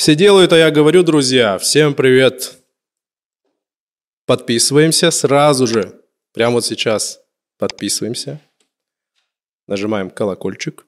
[0.00, 1.58] Все делают, а я говорю, друзья.
[1.58, 2.54] Всем привет.
[4.24, 6.00] Подписываемся сразу же.
[6.32, 7.20] Прямо вот сейчас
[7.58, 8.40] подписываемся.
[9.66, 10.86] Нажимаем колокольчик.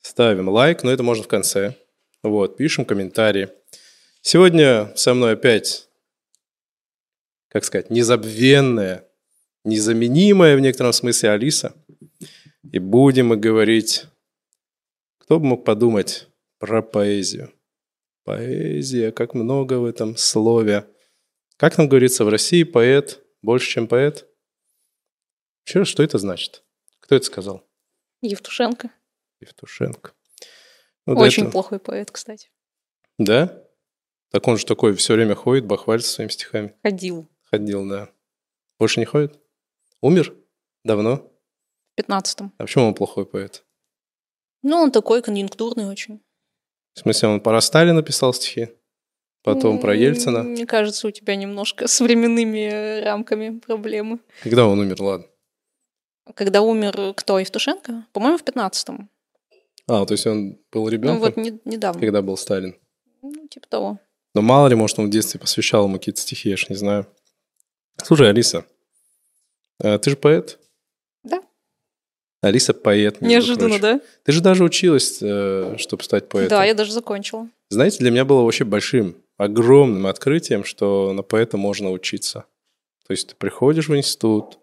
[0.00, 1.74] Ставим лайк, но это можно в конце.
[2.22, 3.48] Вот, пишем комментарии.
[4.22, 5.88] Сегодня со мной опять,
[7.48, 9.08] как сказать, незабвенная,
[9.64, 11.74] незаменимая в некотором смысле Алиса.
[12.70, 14.04] И будем мы говорить,
[15.18, 16.28] кто бы мог подумать
[16.60, 17.52] про поэзию.
[18.30, 20.88] Поэзия, как много в этом слове.
[21.56, 24.28] Как нам говорится в России, поэт больше, чем поэт?
[25.62, 26.62] Вообще, что это значит?
[27.00, 27.68] Кто это сказал?
[28.22, 28.92] Евтушенко.
[29.40, 30.12] Евтушенко.
[31.06, 31.52] Вот Очень это...
[31.52, 32.52] плохой поэт, кстати.
[33.18, 33.64] Да?
[34.30, 36.76] Так он же такой все время ходит, бахвалится своими стихами.
[36.84, 37.28] Ходил.
[37.50, 38.12] Ходил, да.
[38.78, 39.40] Больше не ходит?
[40.02, 40.36] Умер?
[40.84, 41.16] Давно?
[41.16, 42.54] В пятнадцатом.
[42.58, 43.64] А почему он плохой поэт?
[44.62, 46.22] Ну, он такой конъюнктурный очень.
[46.94, 48.68] В смысле, он про Сталина писал стихи?
[49.42, 50.42] Потом про Ельцина?
[50.42, 54.18] Мне кажется, у тебя немножко с временными рамками проблемы.
[54.42, 55.26] Когда он умер, ладно?
[56.34, 58.06] Когда умер кто, Евтушенко?
[58.12, 59.08] По-моему, в пятнадцатом.
[59.86, 61.18] А, то есть он был ребенком?
[61.18, 62.00] Ну вот не, недавно.
[62.00, 62.76] Когда был Сталин?
[63.22, 63.98] Ну, типа того.
[64.34, 67.06] Но мало ли, может, он в детстве посвящал ему какие-то стихи, я ж не знаю.
[67.96, 68.64] Слушай, Алиса,
[69.82, 70.58] а ты же поэт?
[71.24, 71.42] Да.
[72.42, 73.20] Алиса поэт.
[73.20, 73.82] Неожиданно, прочим.
[73.82, 74.00] да?
[74.24, 76.58] Ты же даже училась, э, чтобы стать поэтом.
[76.58, 77.48] Да, я даже закончила.
[77.68, 82.44] Знаете, для меня было вообще большим, огромным открытием, что на поэта можно учиться.
[83.06, 84.58] То есть ты приходишь в институт,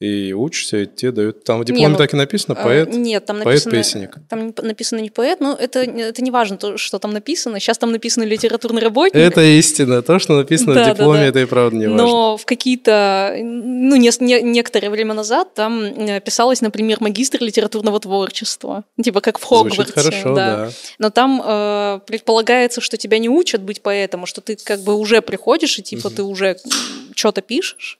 [0.00, 1.44] и учишься, и тебе дают...
[1.44, 3.70] Там в дипломе не, ну, так и написано, а, поэт, Нет, там написано...
[3.70, 4.16] Поэт-песенник.
[4.30, 7.60] Там написано не поэт, но это, это не важно, то, что там написано.
[7.60, 9.20] Сейчас там написано литературный работник.
[9.20, 10.00] Это истина.
[10.00, 11.28] То, что написано да, в дипломе, да, да.
[11.28, 12.02] это и правда не важно.
[12.02, 13.36] Но в какие-то...
[13.42, 18.84] Ну, не, не, некоторое время назад там э, писалось, например, магистр литературного творчества.
[19.02, 19.82] Типа как в Хогвартсе.
[19.82, 20.56] Звучит хорошо, да.
[20.56, 20.70] да.
[20.98, 24.94] Но там э, предполагается, что тебя не учат быть поэтом, а что ты как бы
[24.94, 26.16] уже приходишь, и типа угу.
[26.16, 26.56] ты уже
[27.14, 27.98] что-то пишешь.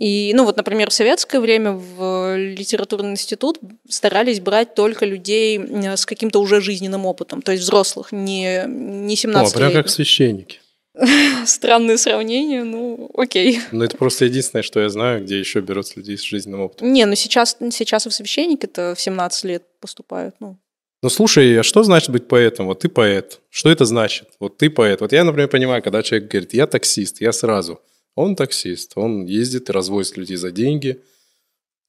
[0.00, 5.60] И, ну вот, например, в советское время в литературный институт старались брать только людей
[5.94, 10.60] с каким-то уже жизненным опытом, то есть взрослых, не, не 17 О, прям как священники.
[11.44, 13.60] Странное сравнение, ну окей.
[13.72, 16.90] Ну это просто единственное, что я знаю, где еще берут людей с жизненным опытом.
[16.90, 20.56] Не, ну сейчас, сейчас и в священники-то в 17 лет поступают, ну.
[21.02, 22.66] Ну слушай, а что значит быть поэтом?
[22.66, 23.40] Вот ты поэт.
[23.50, 24.28] Что это значит?
[24.40, 25.02] Вот ты поэт.
[25.02, 27.80] Вот я, например, понимаю, когда человек говорит, я таксист, я сразу.
[28.14, 31.02] Он таксист, он ездит и развозит людей за деньги,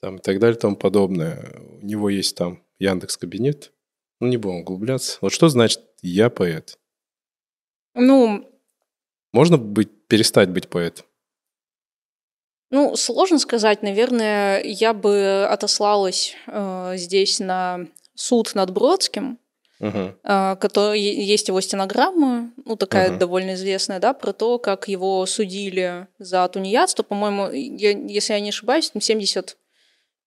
[0.01, 1.61] там, и так далее, и тому подобное.
[1.81, 3.71] У него есть там Яндекс Кабинет.
[4.19, 5.17] Ну, не будем углубляться.
[5.21, 6.77] Вот что значит «я поэт»?
[7.95, 8.47] Ну...
[9.33, 11.05] Можно быть, перестать быть поэтом?
[12.69, 13.81] Ну, сложно сказать.
[13.81, 19.39] Наверное, я бы отослалась э, здесь на суд над Бродским,
[19.81, 20.57] uh-huh.
[20.57, 23.17] который, есть его стенограмма, ну, такая uh-huh.
[23.17, 28.49] довольно известная, да, про то, как его судили за тунеядство, по-моему, я, если я не
[28.49, 29.57] ошибаюсь, 70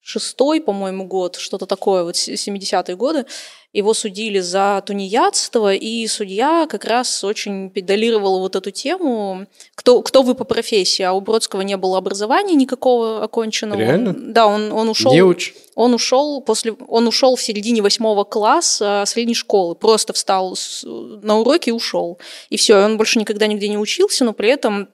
[0.04, 3.25] шестой, по-моему, год, что-то такое, вот 70-е годы,
[3.72, 10.22] его судили за тунеядство, и судья как раз очень педалировал вот эту тему, кто, кто
[10.22, 13.81] вы по профессии, а у Бродского не было образования никакого оконченного.
[13.81, 14.10] Реально?
[14.10, 15.12] Он, да, он, он ушел...
[15.12, 15.54] Не уч.
[15.75, 21.70] Он ушел, после, он ушел в середине восьмого класса средней школы, просто встал на уроки
[21.70, 22.20] и ушел.
[22.50, 24.88] И все, он больше никогда нигде не учился, но при этом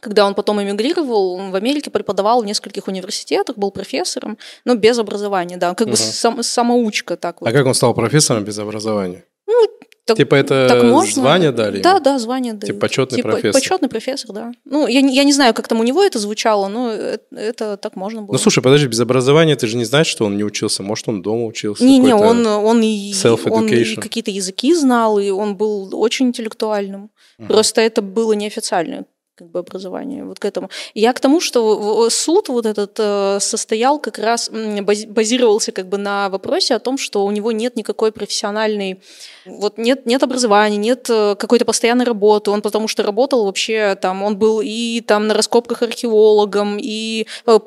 [0.00, 4.98] когда он потом эмигрировал, он в Америке преподавал в нескольких университетах, был профессором, но без
[4.98, 5.90] образования, да, как угу.
[5.92, 7.48] бы сам, самоучка так вот.
[7.48, 9.24] А как он стал профессором без образования?
[9.46, 9.66] Ну,
[10.04, 11.22] так, типа это так можно.
[11.22, 11.80] звание дали?
[11.80, 12.70] Да, да, звание дали.
[12.70, 13.60] Типа почетный типа, профессор?
[13.60, 14.52] Почетный профессор, да.
[14.64, 17.94] Ну, я, я не знаю, как там у него это звучало, но это, это так
[17.94, 18.32] можно было.
[18.32, 20.82] Ну, слушай, подожди, без образования ты же не знаешь, что он не учился.
[20.82, 21.84] Может, он дома учился?
[21.84, 23.12] Не-не, он, он и,
[23.50, 27.10] он и какие-то языки знал, и он был очень интеллектуальным.
[27.38, 27.48] Угу.
[27.48, 29.04] Просто это было неофициально
[29.38, 30.68] как бы образование вот к этому.
[30.94, 36.28] Я к тому, что суд вот этот э, состоял как раз, базировался как бы на
[36.28, 39.00] вопросе о том, что у него нет никакой профессиональной,
[39.46, 44.24] вот нет, нет образования, нет э, какой-то постоянной работы, он потому что работал вообще там,
[44.24, 47.58] он был и там на раскопках археологом, и э,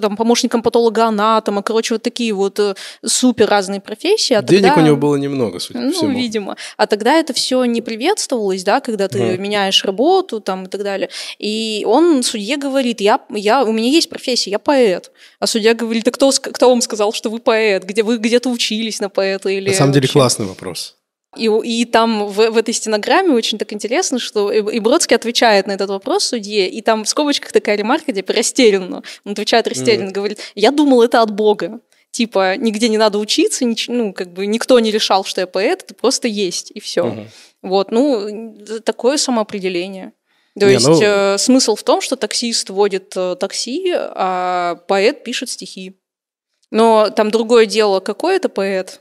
[0.00, 2.58] там, помощником патолога-анатома, короче, вот такие вот
[3.04, 4.34] супер разные профессии.
[4.34, 6.18] А Денег тогда, у него было немного, судя ну, по всему.
[6.18, 6.56] Видимо.
[6.76, 9.38] А тогда это все не приветствовалось, да, когда ты mm.
[9.38, 11.08] меняешь работу там и так далее.
[11.38, 15.10] И он судье говорит, я, я, у меня есть профессия, я поэт.
[15.38, 17.84] А судья говорит, а кто, кто вам сказал, что вы поэт?
[17.84, 19.48] Где вы где-то учились на поэта?
[19.48, 20.12] Или на самом деле вообще?
[20.12, 20.96] классный вопрос.
[21.36, 25.72] И, и там в, в этой стенограмме очень так интересно, что и Бродский отвечает на
[25.72, 29.02] этот вопрос судье, и там в скобочках такая ремарка, типа растерянно.
[29.24, 30.12] Он отвечает растерянно, mm.
[30.12, 31.80] говорит, я думал, это от Бога.
[32.10, 35.84] Типа, нигде не надо учиться, нич- ну, как бы никто не решал, что я поэт,
[35.84, 37.06] это просто есть, и все.
[37.06, 37.26] Угу.
[37.62, 40.12] Вот, ну, такое самоопределение.
[40.58, 41.00] То не, есть ну...
[41.00, 45.96] э, смысл в том, что таксист водит э, такси, а поэт пишет стихи.
[46.70, 49.00] Но там другое дело, какой это поэт.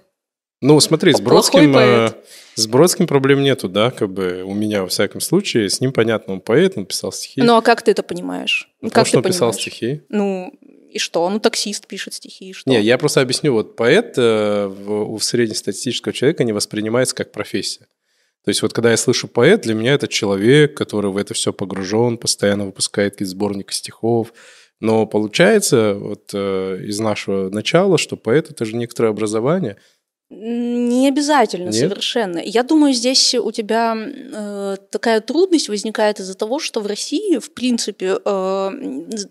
[0.61, 2.11] Ну, смотри, с Бродским, э,
[2.55, 6.33] с Бродским проблем нету, да, как бы у меня, во всяком случае, с ним понятно,
[6.33, 7.41] он поэт, он писал стихи.
[7.41, 8.69] Ну, а как ты это понимаешь?
[8.81, 9.35] Ну, как ты он понимаешь?
[9.35, 10.01] писал стихи.
[10.09, 10.53] Ну,
[10.91, 11.29] и что?
[11.29, 12.69] Ну, таксист пишет стихи, и что?
[12.69, 13.53] Не, я просто объясню.
[13.53, 17.87] Вот поэт э, в, у среднестатистического человека не воспринимается как профессия.
[18.49, 21.53] То есть вот когда я слышу поэт, для меня это человек, который в это все
[21.53, 24.33] погружен, постоянно выпускает какие-то сборники стихов.
[24.79, 29.77] Но получается вот э, из нашего начала, что поэт– это же некоторое образование–
[30.31, 31.75] не обязательно Нет?
[31.75, 32.37] совершенно.
[32.37, 37.51] Я думаю, здесь у тебя э, такая трудность возникает из-за того, что в России, в
[37.51, 38.71] принципе, э,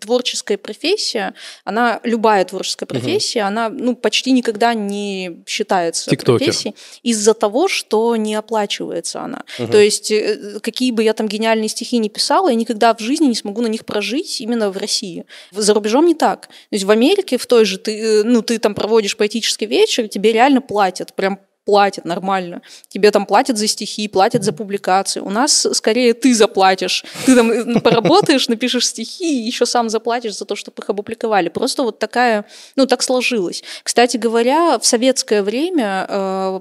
[0.01, 3.49] творческая профессия, она любая творческая профессия, угу.
[3.49, 6.39] она ну почти никогда не считается Тиктокер.
[6.39, 6.75] профессией
[7.05, 9.45] из-за того, что не оплачивается она.
[9.61, 9.71] Угу.
[9.71, 13.27] То есть э, какие бы я там гениальные стихи не писала, я никогда в жизни
[13.27, 15.27] не смогу на них прожить именно в России.
[15.53, 16.49] За рубежом не так.
[16.49, 20.09] То есть в Америке в той же ты, э, ну ты там проводишь поэтический вечер,
[20.09, 22.63] тебе реально платят платят, прям платят нормально.
[22.89, 25.21] Тебе там платят за стихи, платят за публикации.
[25.21, 27.05] У нас скорее ты заплатишь.
[27.27, 31.51] Ты там э, поработаешь, напишешь стихи и еще сам заплатишь за то, чтобы их опубликовали.
[31.51, 32.47] Просто вот такая,
[32.77, 33.63] ну так сложилось.
[33.83, 36.61] Кстати говоря, в советское время э,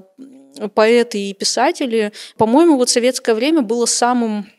[0.75, 4.51] поэты и писатели, по-моему, вот советское время было самым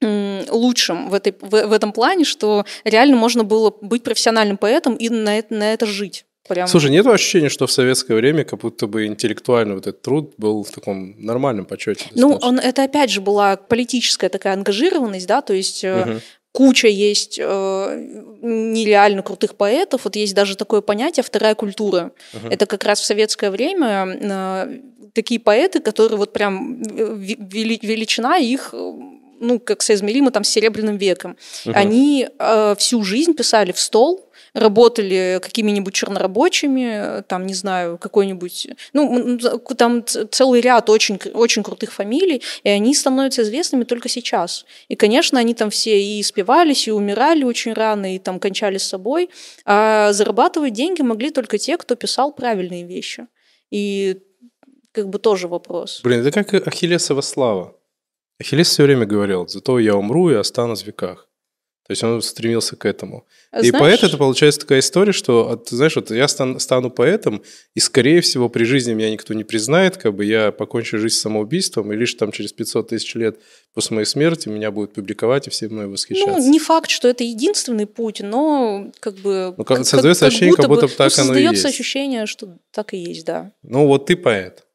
[0.00, 5.08] лучшим в, этой, в, в этом плане, что реально можно было быть профессиональным поэтом и
[5.08, 6.24] на это, на это жить.
[6.48, 6.66] Прям...
[6.66, 10.64] Слушай, нет ощущения, что в советское время как будто бы интеллектуальный вот этот труд был
[10.64, 12.06] в таком нормальном почете?
[12.14, 16.20] Ну, он, это опять же была политическая такая ангажированность, да, то есть угу.
[16.52, 17.44] куча есть э,
[18.42, 22.12] нереально крутых поэтов, вот есть даже такое понятие «вторая культура».
[22.32, 22.48] Угу.
[22.50, 24.80] Это как раз в советское время э,
[25.12, 28.74] такие поэты, которые вот прям э, вели, величина их
[29.40, 31.36] ну, как соизмеримо там с Серебряным веком.
[31.64, 31.74] Угу.
[31.74, 34.27] Они э, всю жизнь писали в стол,
[34.58, 39.38] работали какими-нибудь чернорабочими, там, не знаю, какой-нибудь, ну,
[39.76, 44.66] там целый ряд очень, очень крутых фамилий, и они становятся известными только сейчас.
[44.88, 48.84] И, конечно, они там все и спивались, и умирали очень рано, и там кончали с
[48.84, 49.30] собой,
[49.64, 53.26] а зарабатывать деньги могли только те, кто писал правильные вещи.
[53.70, 54.18] И
[54.92, 56.00] как бы тоже вопрос.
[56.02, 57.76] Блин, это как Ахиллесова слава.
[58.40, 61.27] Ахиллес все время говорил, зато я умру и останусь в веках.
[61.88, 63.26] То есть он стремился к этому.
[63.50, 67.42] Знаешь, и поэт это получается такая история, что, ты знаешь, вот я стан, стану поэтом,
[67.74, 71.90] и скорее всего при жизни меня никто не признает, как бы я покончу жизнь самоубийством,
[71.90, 73.40] и лишь там через 500 тысяч лет
[73.72, 76.38] после моей смерти меня будут публиковать, и все мной восхищаться.
[76.38, 79.54] Ну, не факт, что это единственный путь, но как бы...
[79.56, 81.54] Ну, как, создается как, ощущение, как будто, бы, так ну, оно и есть.
[81.54, 83.52] Создается ощущение, что так и есть, да.
[83.62, 84.66] Ну, вот ты поэт.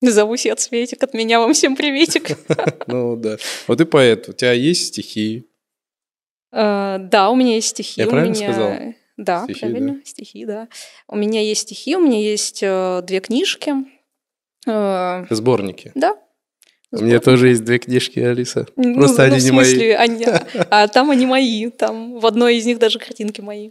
[0.00, 2.36] Зовусь я Цветик, от меня вам всем приветик.
[2.88, 3.36] Ну да.
[3.68, 5.46] Вот ты поэт, у тебя есть стихи,
[6.52, 8.00] Э, да, у меня есть стихи.
[8.00, 8.52] Я у правильно меня...
[8.52, 8.72] сказал?
[9.16, 10.00] Да, стихи, правильно, да.
[10.04, 10.68] стихи, да.
[11.08, 13.72] У меня есть стихи, у меня есть э, две книжки.
[14.66, 15.92] Э, Сборники?
[15.94, 16.16] Да.
[16.92, 18.66] У меня тоже есть две книжки, Алиса.
[18.76, 19.90] Ну, Просто ну, они ну, не мои.
[19.92, 20.26] Они,
[20.70, 21.70] а там они мои.
[21.70, 23.70] Там в одной из них даже картинки мои.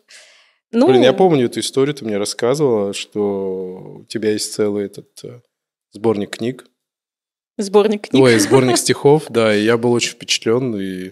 [0.71, 5.09] Ну, Блин, я помню эту историю, ты мне рассказывала, что у тебя есть целый этот
[5.23, 5.41] э,
[5.91, 6.65] сборник книг.
[7.57, 8.23] Сборник книг.
[8.23, 11.11] Ой, сборник стихов, да, и я был очень впечатлен, и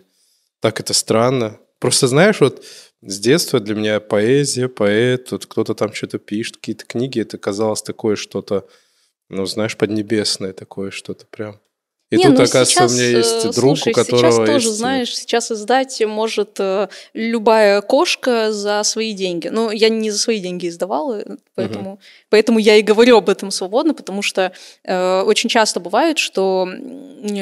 [0.60, 1.60] так это странно.
[1.80, 2.64] Просто знаешь, вот
[3.02, 7.82] с детства для меня поэзия, поэт, вот кто-то там что-то пишет, какие-то книги, это казалось
[7.82, 8.68] такое что-то,
[9.30, 11.60] ну, знаешь, поднебесное такое что-то прям.
[12.10, 14.36] И не, тут, ну, оказывается, сейчас, у меня есть э, друг, слушай, у которого сейчас
[14.48, 14.78] тоже, есть...
[14.80, 19.48] знаешь, сейчас издать может э, любая кошка за свои деньги.
[19.50, 21.24] Ну, я не за свои деньги издавала,
[21.54, 22.00] поэтому, угу.
[22.30, 24.52] поэтому я и говорю об этом свободно, потому что
[24.84, 26.68] э, очень часто бывает, что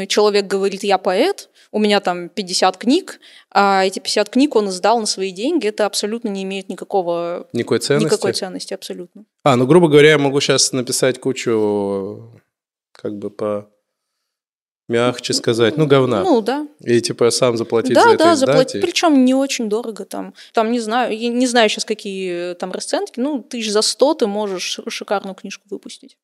[0.10, 3.20] человек говорит, я поэт, у меня там 50 книг,
[3.52, 7.48] а эти 50 книг он издал на свои деньги, это абсолютно не имеет никакого...
[7.54, 8.14] Никакой ценности?
[8.14, 9.26] Никакой ценности, абсолютно.
[9.44, 12.32] А, ну, грубо говоря, я могу сейчас написать кучу
[12.92, 13.70] как бы по
[14.88, 16.24] мягче сказать, ну, говна.
[16.24, 16.68] Ну, да.
[16.80, 18.82] И типа сам заплатить да, за это Да, да, заплатить.
[18.82, 20.34] Причем не очень дорого там.
[20.54, 23.20] Там не знаю, я не знаю сейчас, какие там расценки.
[23.20, 26.18] Ну, тысяч за сто ты можешь шикарную книжку выпустить.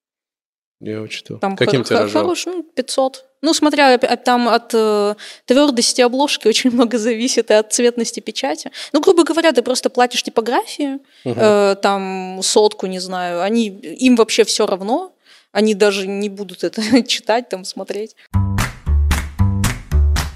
[0.83, 1.37] Я учту.
[1.37, 2.21] Там Каким хор- тиражом?
[2.21, 3.25] Хорош, ну, 500.
[3.41, 8.71] Ну, смотря там от э, твердости обложки очень много зависит и от цветности печати.
[8.91, 11.35] Ну, грубо говоря, ты просто платишь типографии, угу.
[11.39, 15.13] э, там сотку, не знаю, они, им вообще все равно,
[15.53, 18.15] они даже не будут это читать, там смотреть.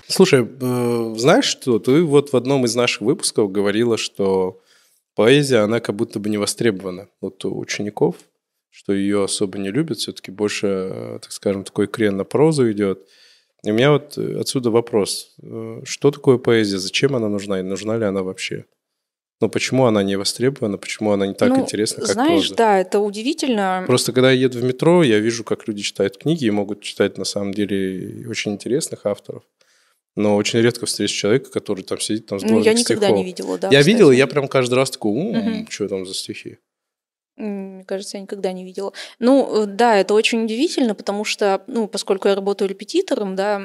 [0.07, 4.61] Слушай, э, знаешь что, ты вот в одном из наших выпусков говорила, что
[5.15, 8.15] поэзия, она как будто бы не востребована вот у учеников,
[8.69, 13.07] что ее особо не любят, все-таки больше, э, так скажем, такой крен на прозу идет.
[13.63, 15.35] И у меня вот отсюда вопрос,
[15.83, 18.65] что такое поэзия, зачем она нужна и нужна ли она вообще?
[19.39, 22.55] Ну, почему она не востребована, почему она не так ну, интересна, как знаешь, проза?
[22.55, 23.83] да, это удивительно.
[23.85, 27.19] Просто когда я еду в метро, я вижу, как люди читают книги и могут читать,
[27.19, 29.43] на самом деле, очень интересных авторов.
[30.15, 33.17] Но очень редко встречу человека, который там сидит там с Ну, я никогда стихов.
[33.17, 33.67] не видела, да.
[33.67, 33.93] Я кстати.
[33.93, 35.67] видел, и я прям каждый раз такой, угу.
[35.69, 36.57] что там за стихи?
[37.37, 38.93] Мне кажется, я никогда не видела.
[39.19, 43.61] Ну, э, да, это очень удивительно, потому что, ну, поскольку я работаю репетитором, да,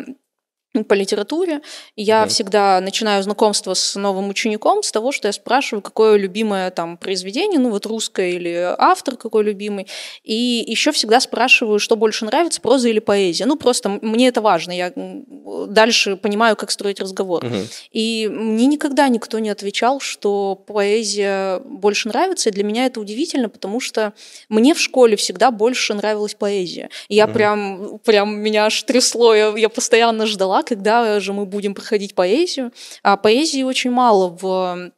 [0.89, 1.61] по литературе.
[1.97, 2.29] Я да.
[2.29, 7.61] всегда начинаю знакомство с новым учеником с того, что я спрашиваю, какое любимое там произведение,
[7.61, 9.87] ну вот русское или автор какой любимый.
[10.25, 13.45] И еще всегда спрашиваю, что больше нравится, проза или поэзия.
[13.45, 17.45] Ну просто мне это важно, я дальше понимаю, как строить разговор.
[17.45, 17.57] Угу.
[17.93, 22.49] И мне никогда никто не отвечал, что поэзия больше нравится.
[22.49, 24.15] И для меня это удивительно, потому что
[24.49, 26.89] мне в школе всегда больше нравилась поэзия.
[27.09, 27.35] И я угу.
[27.35, 32.73] прям, прям меня аж трясло, я, я постоянно ждала, когда же мы будем проходить поэзию.
[33.03, 34.93] А поэзии очень мало в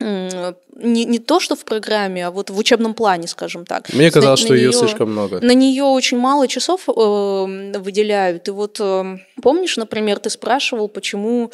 [0.00, 3.92] не, не то, что в программе, а вот в учебном плане, скажем так.
[3.92, 5.40] Мне казалось, на, что на ее слишком много.
[5.40, 8.46] На нее очень мало часов э, выделяют.
[8.46, 11.50] И вот э, помнишь, например, ты спрашивал, почему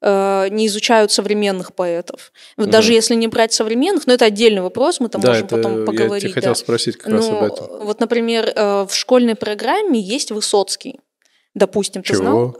[0.00, 2.32] э, не изучают современных поэтов.
[2.56, 2.70] Вот.
[2.70, 5.84] Даже если не брать современных, но это отдельный вопрос, мы там да, можем это, потом
[5.84, 6.22] поговорить.
[6.22, 7.66] Я тебе хотел спросить как ну, раз об этом.
[7.84, 11.00] Вот, например, э, в школьной программе есть Высоцкий.
[11.54, 12.16] Допустим, Чего?
[12.16, 12.56] ты знал?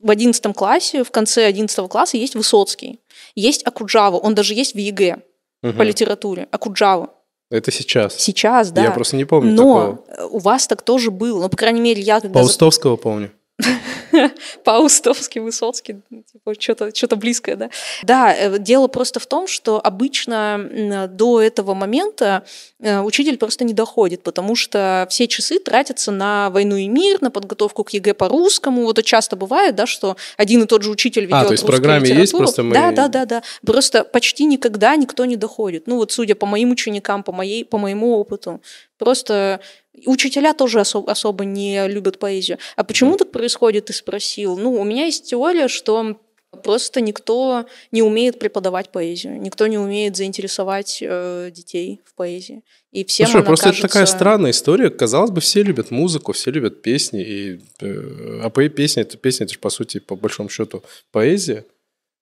[0.00, 3.00] В одиннадцатом классе, в конце одиннадцатого класса есть Высоцкий,
[3.34, 5.18] есть Окуджава, он даже есть в ЕГЭ
[5.62, 5.72] угу.
[5.72, 6.48] по литературе.
[6.50, 7.10] Окуджава.
[7.50, 8.14] Это сейчас?
[8.14, 8.84] Сейчас, да.
[8.84, 10.28] Я просто не помню Но такого.
[10.28, 11.42] у вас так тоже было.
[11.42, 12.38] Ну, по крайней мере, я когда...
[12.38, 13.30] Паустовского помню.
[14.64, 16.00] Паустовский, Высоцкий,
[16.32, 17.70] типа, что-то что близкое, да.
[18.02, 22.44] Да, э, дело просто в том, что обычно до этого момента
[22.80, 27.30] э, учитель просто не доходит, потому что все часы тратятся на войну и мир, на
[27.30, 28.84] подготовку к ЕГЭ по русскому.
[28.84, 31.62] Вот это часто бывает, да, что один и тот же учитель ведет А, то есть
[31.62, 32.20] в программе литературу.
[32.20, 32.74] есть просто мы...
[32.74, 33.42] Да, да, да, да.
[33.64, 35.86] Просто почти никогда никто не доходит.
[35.86, 38.60] Ну вот судя по моим ученикам, по, моей, по моему опыту.
[38.98, 39.60] Просто
[40.06, 42.58] Учителя тоже осо- особо не любят поэзию.
[42.76, 44.56] А почему так происходит, ты спросил?
[44.56, 46.18] Ну, у меня есть теория, что
[46.62, 52.62] просто никто не умеет преподавать поэзию, никто не умеет заинтересовать э, детей в поэзии.
[52.90, 53.86] И всем Слушай, просто кажется...
[53.86, 54.90] это такая странная история.
[54.90, 57.22] Казалось бы, все любят музыку, все любят песни.
[57.22, 61.64] И, э, а песня, это песня, это же, по сути, по большому счету, поэзия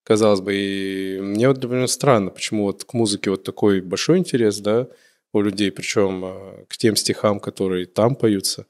[0.03, 0.55] казалось бы.
[0.55, 4.89] И мне вот, например, странно, почему вот к музыке вот такой большой интерес, да,
[5.33, 8.67] у людей, причем э, к тем стихам, которые там поются.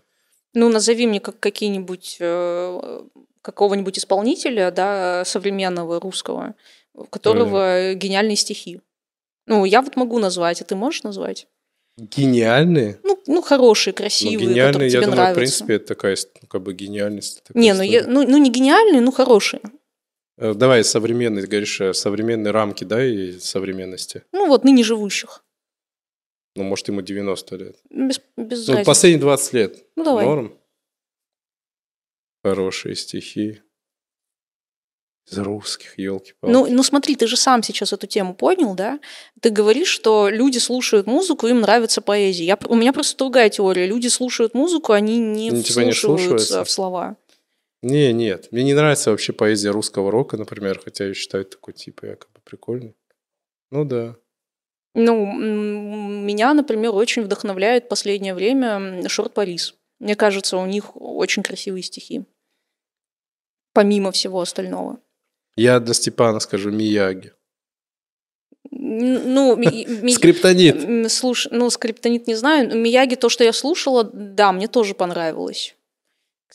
[0.55, 3.01] Ну, назови мне как какие-нибудь э,
[3.43, 6.55] какого-нибудь исполнителя, да, современного русского,
[6.95, 7.95] у которого э.
[7.95, 8.81] гениальные стихи.
[9.47, 11.47] Ну, я вот могу назвать, а ты можешь назвать?
[11.97, 13.01] Гениальные?
[13.05, 15.35] Ну, ну хорошие, красивые, ну, гениальные, которые тебе я думаю, нравятся.
[15.35, 17.43] в принципе, это такая, ну, как бы гениальность.
[17.55, 19.63] Не, ну, я, ну, ну не гениальные, ну хорошие.
[20.37, 24.25] Давай современные, говоришь, современные рамки, да, и современности.
[24.33, 25.43] Ну вот, ныне живущих.
[26.57, 27.77] Ну, может, ему 90 лет.
[27.91, 28.85] Без, без ну, разницы.
[28.85, 29.85] последние 20 лет.
[29.97, 30.25] Ну, давай.
[30.25, 30.59] Норм.
[32.43, 33.61] Хорошие стихи.
[35.31, 36.35] Из русских, елки.
[36.43, 39.01] Ну, ну смотри, ты же сам сейчас эту тему понял, да?
[39.41, 42.45] Ты говоришь, что люди слушают музыку, им нравится поэзия.
[42.45, 43.87] Я, у меня просто другая теория.
[43.87, 47.17] Люди слушают музыку, они не ну, типа вслушиваются в слова.
[47.83, 48.49] Не, нет.
[48.53, 52.95] Мне не нравится вообще поэзия русского рока, например, хотя я считаю такой типа якобы прикольный.
[53.73, 54.17] Ну да.
[54.99, 59.75] Ну, меня, например, очень вдохновляет в последнее время Шорт Парис.
[59.99, 62.25] Мне кажется, у них очень красивые стихи.
[63.75, 64.99] Помимо всего остального.
[65.55, 67.35] Я для Степана скажу Мияги.
[68.71, 69.55] Ну,
[70.11, 71.13] скриптонит.
[71.13, 72.75] Слушай, ну, скриптонит не знаю.
[72.75, 75.76] Мияги, то, что я слушала, да, мне тоже понравилось.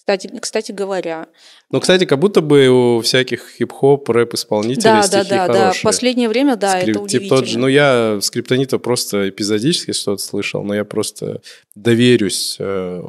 [0.02, 1.28] Кстати, кстати говоря.
[1.70, 5.84] Ну, кстати, как будто бы у всяких хип-хоп, рэп-исполнителей да, стихи да, да, хорошие.
[5.84, 6.96] Да, последнее время, да, Скрип...
[6.96, 7.30] это удивительно.
[7.30, 11.42] Типа тот же, ну, я скриптонита просто эпизодически что-то слышал, но я просто
[11.76, 13.02] доверюсь э,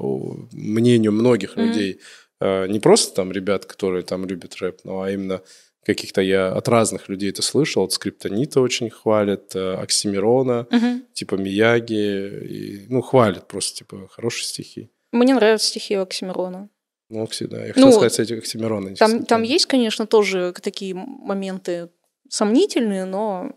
[0.52, 1.66] мнению многих mm-hmm.
[1.66, 2.00] людей.
[2.42, 5.40] Э, не просто там ребят, которые там любят рэп, но а именно
[5.86, 7.84] каких-то я от разных людей это слышал.
[7.84, 11.00] От скриптонита очень хвалят, э, Оксимирона, mm-hmm.
[11.14, 14.90] типа Мияги, и, ну, хвалят просто, типа, хорошие стихи.
[15.10, 16.68] Мне нравятся стихи Оксимирона.
[17.12, 17.66] Ну, да.
[17.66, 18.96] Я хотел ну, сказать, кстати, Оксимирона.
[18.96, 21.90] Там, там есть, конечно, тоже такие моменты
[22.30, 23.52] сомнительные, но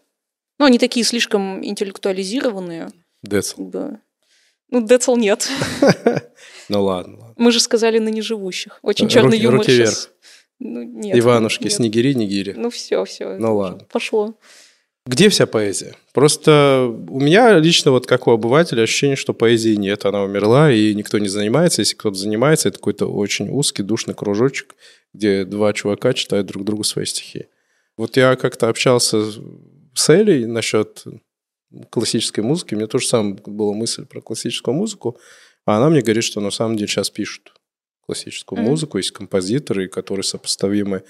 [0.59, 2.91] ну, они такие слишком интеллектуализированные.
[3.23, 3.63] Децл.
[3.63, 4.01] Да.
[4.69, 5.49] Ну, Децл нет.
[6.67, 7.35] Ну ладно, ладно.
[7.37, 8.79] Мы же сказали на неживущих.
[8.81, 10.09] Очень черный юмор вверх.
[10.57, 11.15] Ну, нет.
[11.15, 12.53] Иванушки, снегири, нигири.
[12.57, 13.37] Ну все, все.
[13.37, 13.85] Ну ладно.
[13.91, 14.33] Пошло.
[15.07, 15.95] Где вся поэзия?
[16.13, 20.95] Просто у меня лично, вот как у обывателя, ощущение, что поэзии нет, она умерла, и
[20.95, 21.81] никто не занимается.
[21.81, 24.75] Если кто-то занимается, это какой-то очень узкий, душный кружочек,
[25.13, 27.45] где два чувака читают друг другу свои стихи.
[27.97, 29.31] Вот я как-то общался
[29.93, 31.03] с Элей насчет
[31.91, 35.19] классической музыки, у меня тоже самое была мысль про классическую музыку,
[35.65, 37.53] а она мне говорит, что на самом деле сейчас пишут
[38.05, 38.65] классическую mm-hmm.
[38.65, 41.03] музыку, есть композиторы, которые сопоставимы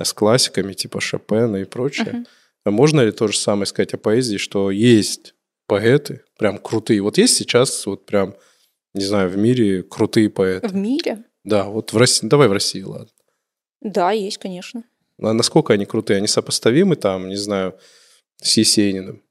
[0.00, 2.06] с классиками типа Шопена и прочее.
[2.06, 2.26] Mm-hmm.
[2.64, 5.34] А можно ли то же самое сказать о поэзии, что есть
[5.66, 7.02] поэты, прям крутые?
[7.02, 8.34] Вот есть сейчас вот прям,
[8.94, 10.68] не знаю, в мире крутые поэты.
[10.68, 11.24] В мире?
[11.44, 13.08] Да, вот в России, давай в России, ладно.
[13.82, 14.84] Да, есть, конечно.
[15.20, 16.16] А насколько они крутые?
[16.16, 17.78] Они сопоставимы там, не знаю,
[18.42, 19.22] с Есениным?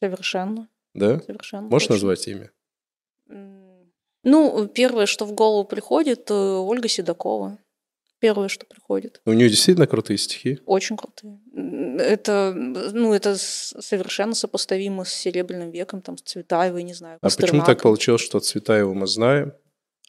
[0.00, 0.68] Совершенно.
[0.94, 1.20] Да?
[1.20, 1.68] Совершенно.
[1.68, 1.94] Можешь точно.
[1.94, 2.50] назвать имя?
[4.24, 7.58] Ну, первое, что в голову приходит, э, Ольга Седокова
[8.22, 9.20] первое, что приходит.
[9.26, 10.60] У нее действительно крутые стихи?
[10.64, 11.40] Очень крутые.
[11.98, 17.18] Это, ну, это совершенно сопоставимо с Серебряным веком, там, с Цветаевой, не знаю.
[17.20, 19.52] А почему так получилось, что Цветаеву мы знаем,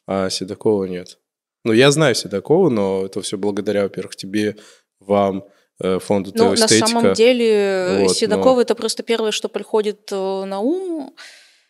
[0.06, 1.18] а Седокова нет?
[1.64, 4.56] Ну, я знаю Седокова, но это все благодаря, во-первых, тебе,
[5.00, 5.44] вам,
[5.80, 8.60] э, фонду ну, на самом деле вот, Седокова но...
[8.60, 11.16] это просто первое, что приходит э, на ум.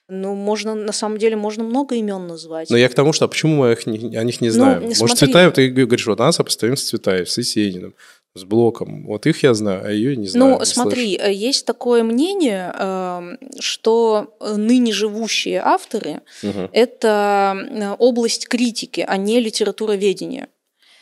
[0.09, 2.69] Ну, можно, на самом деле, можно много имен назвать.
[2.69, 4.81] Но я к тому, что а почему мы их не, о них не ну, знаем?
[4.83, 5.17] Ну, Может, смотри...
[5.17, 7.95] Цветаев, ты говоришь, вот она сопоставим с Цветаев, с Есениным,
[8.35, 9.07] с Блоком.
[9.07, 10.53] Вот их я знаю, а ее не знаю.
[10.53, 11.31] Ну, не смотри, слышу.
[11.31, 19.17] Э, есть такое мнение, эм, что ныне живущие авторы угу.– это э, область критики, а
[19.17, 20.49] не литературоведения.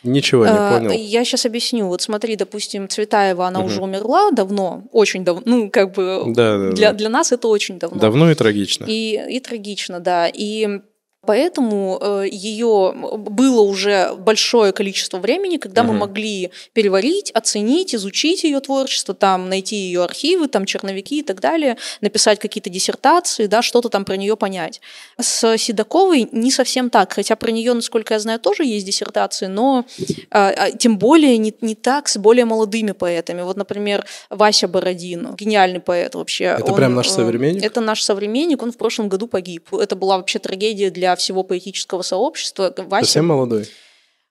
[0.03, 0.91] Ничего не а, понял.
[0.91, 1.87] Я сейчас объясню.
[1.87, 3.69] Вот смотри, допустим, Цветаева, она угу.
[3.69, 6.99] уже умерла давно, очень давно, ну, как бы да, да, для, да.
[6.99, 8.01] для нас это очень давно.
[8.01, 8.85] Давно и трагично.
[8.89, 10.29] И, и трагично, да.
[10.29, 10.81] И
[11.25, 15.93] Поэтому э, ее было уже большое количество времени, когда угу.
[15.93, 21.41] мы могли переварить, оценить, изучить ее творчество, там найти ее архивы, там черновики и так
[21.41, 24.81] далее, написать какие-то диссертации, да, что-то там про нее понять.
[25.17, 29.85] С Седоковой не совсем так, хотя про нее, насколько я знаю, тоже есть диссертации, но
[30.33, 33.43] э, тем более не, не так с более молодыми поэтами.
[33.43, 36.47] Вот, например, Вася Бородин, гениальный поэт вообще.
[36.47, 37.63] Это он, прям наш современник?
[37.63, 39.73] Это наш современник, он в прошлом году погиб.
[39.73, 42.73] Это была вообще трагедия для всего поэтического сообщества.
[42.77, 43.69] Вася, Совсем молодой?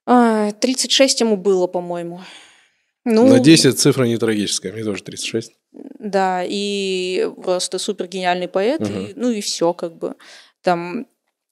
[0.06, 2.22] 36 а, ему было, по-моему.
[3.04, 5.54] Ну, На 10 цифра не трагическая, мне тоже 36.
[6.00, 8.92] Да, и просто супер гениальный поэт, угу.
[8.92, 10.16] и, ну и все как бы.
[10.62, 11.08] Там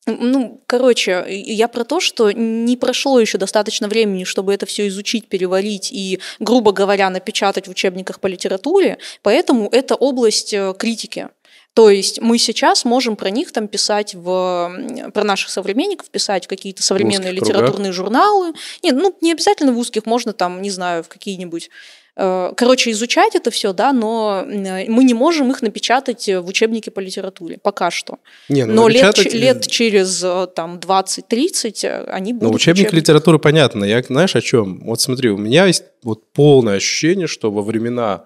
[0.05, 5.27] ну, короче, я про то, что не прошло еще достаточно времени, чтобы это все изучить,
[5.27, 11.29] переварить и, грубо говоря, напечатать в учебниках по литературе, поэтому это область э, критики.
[11.73, 16.47] То есть мы сейчас можем про них там писать в про наших современников писать в
[16.47, 17.93] какие-то современные литературные кругах.
[17.93, 18.53] журналы.
[18.83, 21.69] Нет, ну не обязательно в узких, можно там, не знаю, в какие-нибудь
[22.15, 26.99] э, Короче, изучать это все, да, но мы не можем их напечатать в учебнике по
[26.99, 28.17] литературе пока что.
[28.49, 29.33] Не, ну, но напечатать...
[29.33, 32.49] лет, лет через э, там 20-30 э, они будут.
[32.49, 33.03] Ну, учебник учебник.
[33.03, 33.85] литературы понятно.
[33.85, 34.81] Я знаешь о чем?
[34.85, 38.25] Вот смотри, у меня есть вот полное ощущение, что во времена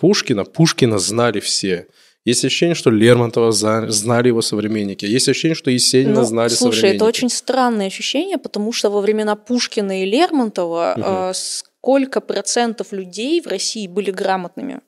[0.00, 1.88] Пушкина Пушкина знали все.
[2.26, 5.04] Есть ощущение, что Лермонтова знали его современники.
[5.06, 6.80] Есть ощущение, что Есенина ну, знали слушай, современники.
[6.80, 11.04] Слушай, это очень странное ощущение, потому что во времена Пушкина и Лермонтова угу.
[11.06, 14.80] э, сколько процентов людей в России были грамотными?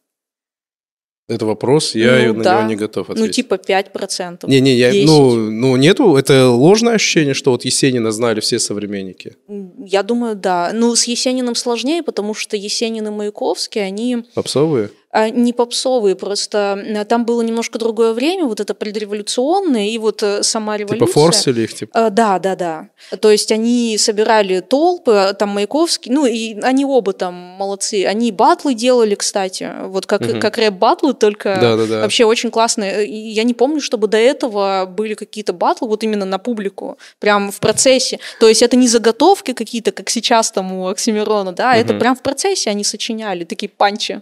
[1.29, 2.59] Это вопрос, я ну, на да.
[2.59, 3.47] него не готов ну, ответить.
[3.51, 4.49] Ну, типа 5%.
[4.49, 9.37] Не-не, я, ну, ну, нету, это ложное ощущение, что вот Есенина знали все современники?
[9.79, 10.73] Я думаю, да.
[10.73, 14.25] Ну, с Есениным сложнее, потому что Есенин и Маяковский, они...
[14.35, 14.91] Попсовые?
[15.11, 20.43] А, не попсовые, просто там было немножко другое время, вот это предреволюционное, и вот э,
[20.43, 21.07] сама типа революция.
[21.07, 22.07] Типа форсили их, типа?
[22.07, 22.89] А, да, да, да.
[23.19, 28.05] То есть они собирали толпы, а, там Маяковский, ну и они оба там молодцы.
[28.05, 30.41] Они батлы делали, кстати, вот как, угу.
[30.41, 32.01] как рэп-батлы, только да, да, да.
[32.03, 33.07] вообще очень классные.
[33.33, 37.61] Я не помню, чтобы до этого были какие-то батлы вот именно на публику, прям в
[37.61, 38.19] процессе.
[38.41, 41.79] То есть это не заготовки какие-то, как сейчас там у Оксимирона, да, угу.
[41.79, 44.21] это прям в процессе они сочиняли, такие панчи.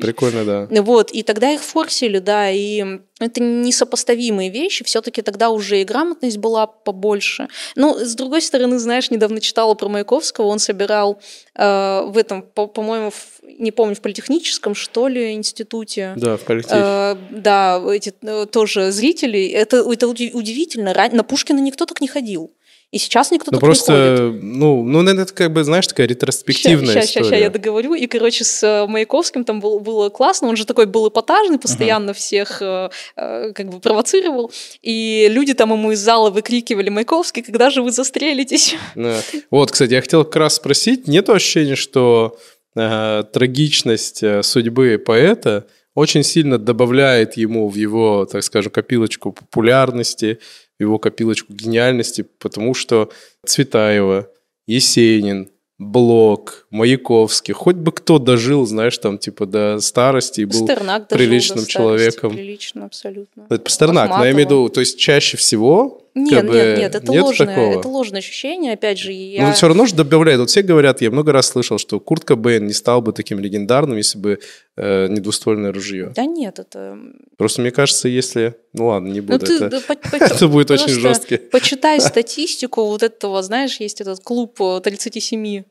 [0.00, 0.82] Прикольно, да.
[0.82, 2.84] Вот, и тогда их форсили, да, и
[3.20, 7.48] это несопоставимые вещи, все-таки тогда уже и грамотность была побольше.
[7.76, 11.20] Но, с другой стороны, знаешь, недавно читала про Маяковского, он собирал
[11.54, 16.14] э, в этом, по- по-моему, в, не помню, в политехническом, что ли, институте.
[16.16, 16.80] Да, в коллективе.
[16.82, 19.46] Э, да, эти э, тоже зрители.
[19.48, 20.92] Это, это удивительно.
[21.12, 22.50] На Пушкина никто так не ходил.
[22.94, 24.42] И сейчас никто ну, просто, не ходит.
[24.44, 27.26] Ну, ну, это как бы, знаешь, такая ретроспективная ща, история.
[27.26, 27.94] Сейчас, я договорю.
[27.94, 30.46] И, короче, с э, Маяковским там был, было классно.
[30.46, 32.14] Он же такой был эпатажный, постоянно uh-huh.
[32.14, 34.52] всех э, э, как бы провоцировал.
[34.80, 38.76] И люди там ему из зала выкрикивали, Маяковский, когда же вы застрелитесь?
[38.94, 39.20] Да.
[39.50, 42.38] Вот, кстати, я хотел как раз спросить, нет ощущения, что
[42.76, 50.38] э, трагичность э, судьбы поэта очень сильно добавляет ему в его, так скажем, копилочку популярности,
[50.78, 53.10] в его копилочку гениальности, потому что
[53.44, 54.28] Цветаева,
[54.66, 61.08] Есенин, Блок, Маяковский, хоть бы кто дожил, знаешь, там, типа, до старости и был Пастернак
[61.08, 62.30] приличным дожил до человеком.
[62.32, 63.46] Прилично, абсолютно.
[63.50, 66.78] Это Пастернак, но я имею в виду, то есть чаще всего нет, как бы, нет,
[66.78, 67.78] нет, это нет ложное, такого.
[67.80, 68.74] это ложное ощущение.
[68.74, 69.46] Опять же, я...
[69.48, 70.38] Но все равно же добавляет.
[70.38, 73.96] Вот все говорят, я много раз слышал, что Курт Кобейн не стал бы таким легендарным,
[73.96, 74.38] если бы
[74.76, 76.12] э, не двуствольное ружье.
[76.14, 76.96] Да нет, это...
[77.36, 78.54] Просто мне кажется, если...
[78.72, 79.46] Ну ладно, не Ну, буду.
[79.46, 79.80] ты, это...
[79.80, 81.36] по- по- это будет очень жесткий.
[81.38, 85.64] Почитай статистику вот этого, знаешь, есть этот клуб э, 37.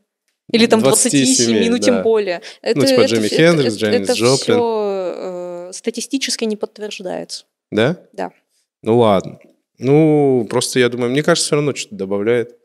[0.51, 1.83] Или там 27, 27, ну да.
[1.83, 2.41] тем более.
[2.61, 4.55] Это, Ну, типа это Джимми Хендрикс, это, Дженнис это Джоплин.
[4.55, 7.45] все статистически не подтверждается.
[7.71, 7.97] Да?
[8.11, 8.31] Да.
[8.81, 9.39] Ну ладно.
[9.83, 12.55] Ну, просто я думаю, мне кажется, все равно что-то добавляет.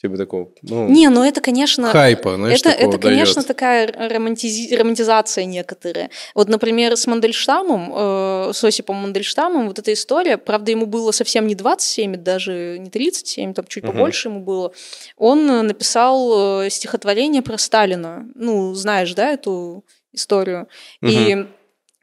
[0.00, 1.86] Типа такого, ну, Не, ну это, конечно...
[1.88, 3.46] хайпа, знаешь, это, это, конечно, дает.
[3.46, 6.10] такая романтизи- романтизация некоторая.
[6.34, 11.46] Вот, например, с Мандельштамом, э, с Осипом Мандельштамом, вот эта история, правда, ему было совсем
[11.46, 13.92] не 27, даже не 37, там чуть Мгм.
[13.92, 14.72] побольше ему было.
[15.16, 18.26] Он э, написал э, стихотворение про Сталина.
[18.34, 20.68] Ну, знаешь, да, эту историю.
[21.02, 21.46] И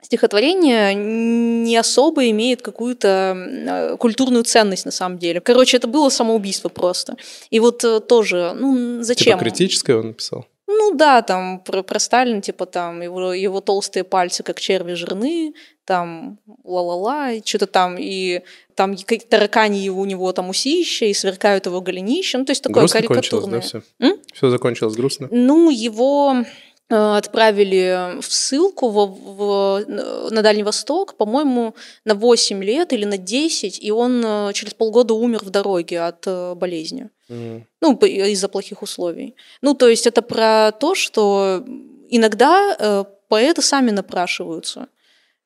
[0.02, 5.40] стихотворение не особо имеет какую-то культурную ценность на самом деле.
[5.42, 7.16] Короче, это было самоубийство просто.
[7.50, 9.38] И вот э, тоже, ну, зачем?
[9.38, 10.46] Типа критическое он написал?
[10.68, 15.54] Ну да, там про, про Сталина, типа там его, его толстые пальцы, как черви жирны,
[15.86, 18.42] там ла-ла-ла, что-то там, и
[18.76, 22.64] там какие-то таракани его, у него там усища, и сверкают его голенища, ну то есть
[22.64, 23.62] такое грустно кончилось, да, карикатурное.
[23.62, 23.82] все?
[24.00, 24.18] М?
[24.34, 25.28] Все закончилось грустно?
[25.30, 26.46] Ну, его
[26.92, 29.86] отправили в ссылку во- в-
[30.32, 31.74] на Дальний Восток, по-моему,
[32.06, 36.24] на 8 лет или на 10, и он э, через полгода умер в дороге от
[36.28, 37.10] э, болезни.
[37.30, 37.66] М.
[37.82, 39.36] Ну, из-за плохих условий.
[39.62, 41.64] Ну, то есть это про то, что
[42.10, 44.88] иногда э, поэты сами напрашиваются.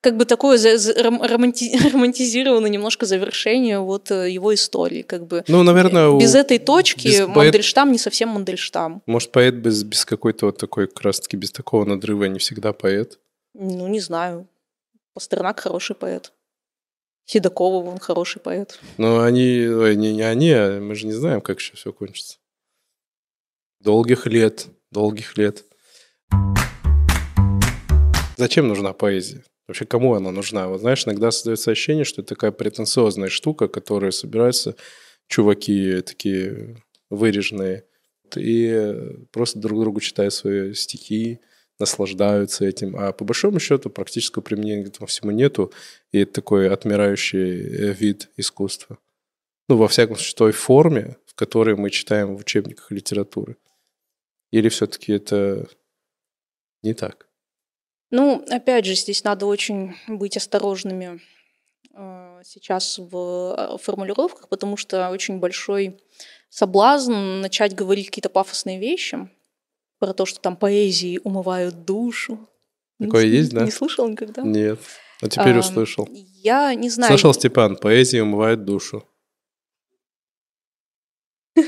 [0.05, 5.01] Как бы такое романти- романтизированное немножко завершение вот э, его истории.
[5.01, 5.43] Как бы.
[5.47, 9.01] Ну, наверное, у- Без этой точки без поэт- Мандельштам не совсем Мандельштам.
[9.07, 13.17] Может, поэт без, без какой-то вот такой, как без такого надрыва не всегда поэт.
[13.55, 14.47] Ну, не знаю.
[15.15, 16.33] Пастернак хороший поэт.
[17.25, 18.79] Седокова, он хороший поэт.
[18.97, 22.37] Но они, ой, не, не они, а мы же не знаем, как еще все кончится.
[23.79, 25.63] Долгих лет, долгих лет.
[28.37, 29.43] Зачем нужна поэзия?
[29.67, 30.67] Вообще, кому она нужна?
[30.67, 34.75] Вот знаешь, иногда создается ощущение, что это такая претенциозная штука, которая собираются
[35.27, 36.77] чуваки такие
[37.09, 37.85] выреженные
[38.35, 41.39] и просто друг другу читают свои стихи,
[41.79, 42.95] наслаждаются этим.
[42.95, 45.73] А по большому счету практического применения к этому всему нету.
[46.11, 48.97] И это такой отмирающий э, вид искусства.
[49.67, 53.57] Ну, во всяком случае, той форме, в которой мы читаем в учебниках литературы.
[54.51, 55.67] Или все-таки это
[56.81, 57.24] не так?
[58.11, 61.21] Ну, опять же, здесь надо очень быть осторожными
[61.93, 65.99] э, сейчас в э, формулировках, потому что очень большой
[66.49, 69.29] соблазн начать говорить какие-то пафосные вещи
[69.99, 72.47] про то, что там поэзии умывают душу.
[72.99, 73.65] Не Такое с- есть, да?
[73.65, 74.43] Не слышал никогда?
[74.43, 74.79] Нет.
[75.21, 76.07] А теперь Ам, услышал.
[76.11, 77.09] Я не знаю.
[77.09, 79.07] Слышал, Степан, поэзия умывает душу.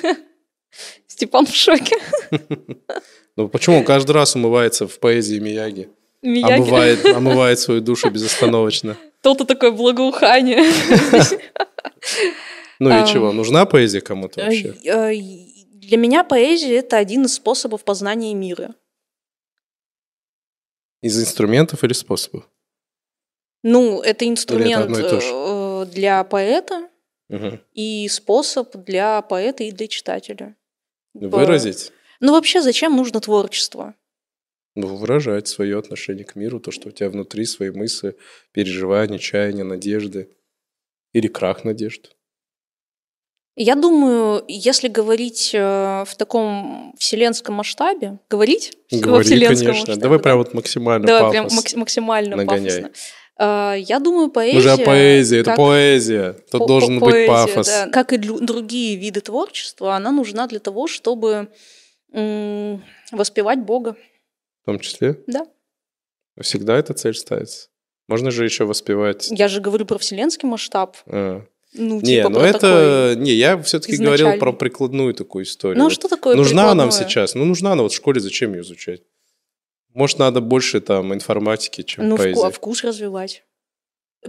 [1.08, 1.96] Степан в шоке.
[3.36, 3.78] Ну почему?
[3.78, 5.92] Он каждый раз умывается в поэзии Мияги.
[6.22, 6.54] Мияги.
[6.62, 8.98] Омывает, омывает свою душу безостановочно.
[9.22, 10.64] То-то такое благоухание.
[12.80, 13.32] Ну и чего?
[13.32, 14.76] Нужна поэзия кому-то вообще?
[14.84, 15.22] Э, э,
[15.74, 18.76] Для меня поэзия— это один из способов познания мира.
[21.02, 22.48] Из инструментов или способов?
[23.64, 26.90] Ну, это инструмент э, для поэта
[27.74, 30.56] и способ для поэта и для читателя.
[31.14, 31.92] По- Выразить?
[32.20, 33.94] Ну, вообще, зачем нужно творчество?
[34.80, 38.16] Ну, выражать свое отношение к миру, то, что у тебя внутри свои мысли,
[38.52, 40.30] переживания, чаяния, надежды.
[41.14, 42.16] Или крах надежд.
[43.56, 49.70] Я думаю, если говорить э, в таком вселенском масштабе, говорить во Говори, конечно.
[49.70, 50.24] масштабе, Давай да.
[50.24, 51.58] прям вот максимально Давай прям пафос.
[51.58, 52.84] макс- максимально нагоняй.
[52.84, 52.92] пафосно.
[53.40, 54.56] Э, Я думаю, поэзия...
[54.58, 56.34] Мы же о поэзии, это поэзия.
[56.52, 57.68] Тут по- должен по- быть поэзия, пафос.
[57.68, 57.90] да.
[57.90, 61.48] Как и дру- другие виды творчества, она нужна для того, чтобы
[63.12, 63.96] воспевать Бога.
[64.68, 65.18] В том числе?
[65.28, 65.46] Да.
[66.42, 67.70] Всегда эта цель ставится.
[68.10, 69.30] Можно же еще воспевать...
[69.32, 70.98] Я же говорю про вселенский масштаб.
[71.06, 71.46] а.
[71.74, 73.14] Ну, Не, типа ну про это...
[73.18, 74.40] Не, я все-таки говорил изначальный.
[74.40, 75.78] про прикладную такую историю.
[75.78, 77.10] Ну, а Вот что такое нужна нам прикладное?
[77.10, 77.34] сейчас?
[77.36, 79.04] Ну, нужна она вот в школе, зачем ее изучать?
[79.94, 82.46] Может, надо больше там информатики, чем Ну, вку- поэзии.
[82.46, 83.46] а вкус развивать.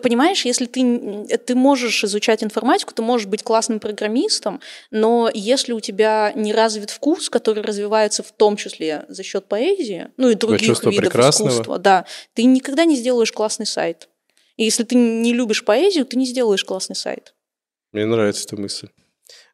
[0.02, 5.80] Понимаешь, если ты, ты можешь изучать информатику, ты можешь быть классным программистом, но если у
[5.80, 10.68] тебя не развит вкус, который развивается в том числе за счет поэзии, ну и других
[10.68, 11.50] видов прекрасного.
[11.50, 14.08] искусства, да, ты никогда не сделаешь классный сайт.
[14.56, 17.34] И если ты не любишь поэзию, ты не сделаешь классный сайт.
[17.92, 18.88] Мне нравится эта мысль.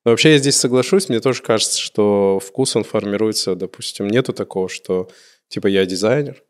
[0.04, 4.68] Но вообще я здесь соглашусь, мне тоже кажется, что вкус, он формируется, допустим, нету такого,
[4.68, 5.08] что
[5.48, 6.42] типа я дизайнер,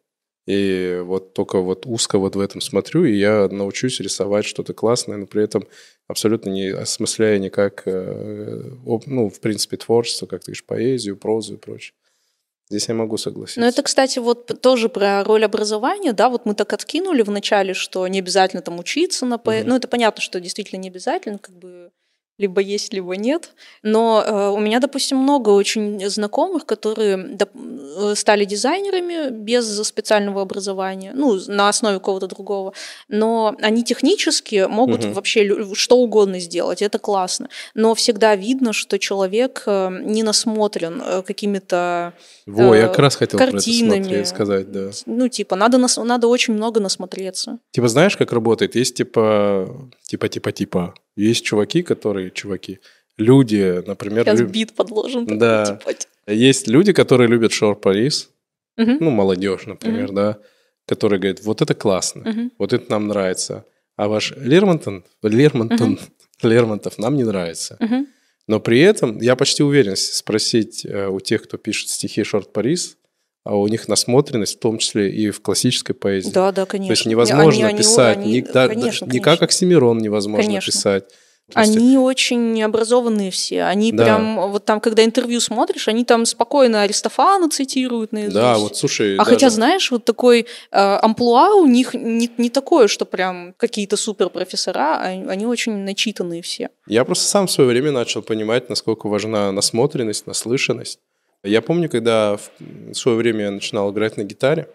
[0.46, 5.16] и вот только вот узко вот в этом смотрю, и я научусь рисовать что-то классное,
[5.16, 5.66] но при этом
[6.06, 8.62] абсолютно не осмысляя никак, э,
[9.06, 11.94] ну, в принципе, творчество, как ты говоришь, поэзию, прозу и прочее.
[12.68, 13.60] Здесь я могу согласиться.
[13.60, 17.74] Ну, это, кстати, вот тоже про роль образования, да, вот мы так откинули в начале,
[17.74, 19.66] что не обязательно там учиться на поэзию.
[19.66, 19.70] Mm-hmm.
[19.70, 21.90] Ну, это понятно, что действительно не обязательно, как бы
[22.38, 23.52] либо есть, либо нет.
[23.82, 30.42] Но э, у меня, допустим, много очень знакомых, которые доп, э, стали дизайнерами без специального
[30.42, 32.72] образования, ну, на основе какого-то другого.
[33.08, 35.14] Но они технически могут угу.
[35.14, 37.48] вообще что угодно сделать, это классно.
[37.74, 42.14] Но всегда видно, что человек э, не насмотрен э, какими-то
[42.46, 44.08] Во, э, я как раз хотел картинами.
[44.08, 44.90] про это сказать, да.
[45.06, 47.58] Ну, типа, надо, нас, надо очень много насмотреться.
[47.70, 48.74] Типа, знаешь, как работает?
[48.74, 52.80] Есть типа, типа, типа, типа есть чуваки, которые, чуваки,
[53.16, 54.24] люди, например...
[54.24, 54.50] Сейчас люб...
[54.50, 55.38] бит подложен.
[55.38, 55.78] Да.
[55.80, 55.94] Типа.
[56.26, 58.28] Есть люди, которые любят Short Paris,
[58.76, 58.96] угу.
[59.00, 60.14] ну, молодежь, например, угу.
[60.14, 60.38] да,
[60.86, 62.50] которые говорят, вот это классно, угу.
[62.58, 63.64] вот это нам нравится.
[63.96, 66.00] А ваш Лермонтон, Лермонтон, угу.
[66.48, 67.76] Лермонтов нам не нравится.
[67.80, 68.06] Угу.
[68.46, 72.96] Но при этом я почти уверен, спросить э, у тех, кто пишет стихи Short Paris,
[73.44, 76.30] а у них насмотренность, в том числе и в классической поэзии.
[76.30, 76.94] Да, да, конечно.
[76.94, 80.72] То есть невозможно они, писать, они, ни, да, конечно, ни как Оксимирон невозможно конечно.
[80.72, 81.04] писать.
[81.52, 81.98] Они есть...
[81.98, 83.64] очень образованные все.
[83.64, 84.04] Они да.
[84.04, 88.34] прям, вот там, когда интервью смотришь, они там спокойно Аристофана цитируют наизусть.
[88.34, 89.16] Да, вот слушай.
[89.16, 89.30] А даже...
[89.30, 94.30] хотя, знаешь, вот такой э, амплуа у них не, не такое, что прям какие-то супер
[94.30, 96.70] профессора, а они очень начитанные все.
[96.86, 100.98] Я просто сам в свое время начал понимать, насколько важна насмотренность, наслышанность.
[101.44, 104.68] Я помню, когда в свое время я начинал играть на гитаре,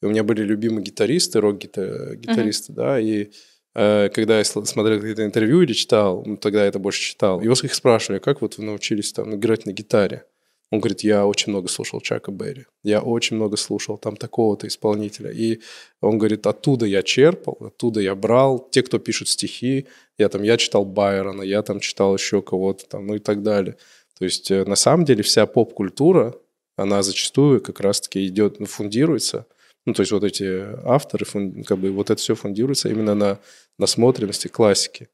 [0.00, 2.76] и у меня были любимые гитаристы, рок-гитаристы, uh-huh.
[2.76, 3.30] да, и
[3.74, 7.54] э, когда я смотрел какие-то интервью или читал, ну, тогда я это больше читал, его
[7.62, 10.24] их спрашивали, как вот вы научились там играть на гитаре?
[10.70, 15.30] Он говорит, я очень много слушал Чака Берри, я очень много слушал там такого-то исполнителя.
[15.30, 15.60] И
[16.02, 18.68] он говорит, оттуда я черпал, оттуда я брал.
[18.70, 19.86] Те, кто пишут стихи,
[20.18, 23.76] я там, я читал Байрона, я там читал еще кого-то там, ну и так далее.
[24.18, 26.34] То есть э, на самом деле вся поп-культура,
[26.76, 29.46] она зачастую как раз-таки идет, ну, фундируется.
[29.86, 31.24] Ну, то есть вот эти авторы,
[31.64, 33.38] как бы вот это все фундируется именно на
[33.78, 35.08] насмотренности классики.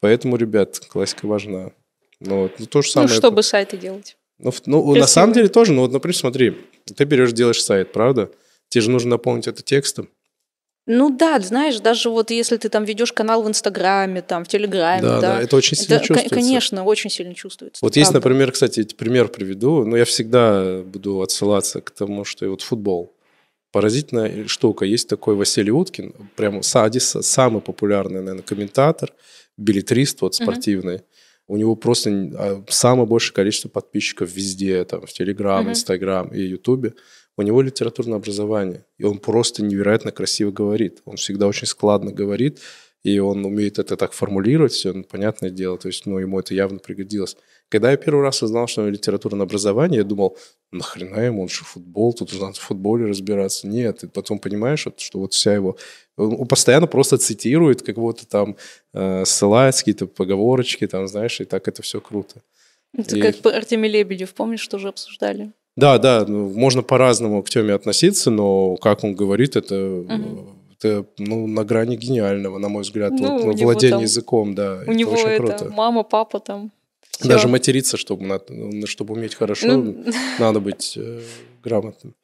[0.00, 1.72] Поэтому, ребят, классика важна.
[2.20, 3.08] Ну, вот, ну, то же самое.
[3.08, 3.48] Ну, чтобы это...
[3.48, 4.16] сайты делать.
[4.38, 6.56] Ну, ну на самом деле тоже, ну вот, например, смотри,
[6.96, 8.30] ты берешь, делаешь сайт, правда?
[8.68, 10.08] Тебе же нужно наполнить это текстом.
[10.92, 15.02] Ну да, знаешь, даже вот если ты там ведешь канал в Инстаграме, там, в Телеграме,
[15.02, 16.34] да, да, да это очень сильно это, чувствуется.
[16.34, 17.78] Конечно, очень сильно чувствуется.
[17.80, 18.28] Вот есть, правда.
[18.28, 23.14] например, кстати, пример приведу, но я всегда буду отсылаться к тому, что вот футбол.
[23.70, 24.84] Поразительная штука.
[24.84, 29.12] Есть такой Василий Уткин, прямо Садис, самый популярный, наверное, комментатор,
[29.56, 30.96] билетрист вот спортивный.
[30.96, 31.04] Угу.
[31.50, 35.68] У него просто а, самое большее количество подписчиков везде, там, в Телеграм.
[35.68, 36.94] Инстаграм и Ютубе.
[37.40, 41.00] У него литературное образование, и он просто невероятно красиво говорит.
[41.06, 42.60] Он всегда очень складно говорит,
[43.02, 46.52] и он умеет это так формулировать, все, ну, понятное дело, то есть, ну, ему это
[46.52, 47.38] явно пригодилось.
[47.70, 50.36] Когда я первый раз узнал, что у него литературное образование, я думал,
[50.70, 53.66] нахрена ему, он же футбол, тут надо в футболе разбираться.
[53.66, 55.78] Нет, и потом понимаешь, что вот вся его...
[56.18, 58.58] Он постоянно просто цитирует, как будто там
[58.92, 62.42] э, ссылается, какие-то поговорочки, там, знаешь, и так это все круто.
[62.92, 63.22] Это и...
[63.22, 65.52] как Артемий Лебедев, помнишь, тоже обсуждали?
[65.76, 70.56] Да, да, ну, можно по-разному к Теме относиться, но как он говорит, это, угу.
[70.78, 74.78] это ну, на грани гениального, на мой взгляд, ну, вот, ну, владение там, языком, да.
[74.78, 75.70] У это него очень это круто.
[75.70, 76.72] мама, папа там.
[77.18, 77.28] Все.
[77.28, 80.04] Даже материться, чтобы, ну, чтобы уметь хорошо, ну...
[80.38, 81.20] надо быть э,
[81.62, 82.14] грамотным.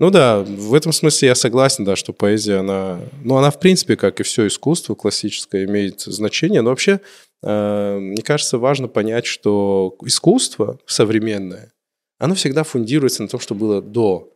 [0.00, 3.96] Ну да, в этом смысле я согласен, да, что поэзия, она, ну она в принципе,
[3.96, 7.00] как и все искусство классическое, имеет значение, но вообще,
[7.42, 11.72] э, мне кажется, важно понять, что искусство современное,
[12.18, 14.32] оно всегда фундируется на том, что было до.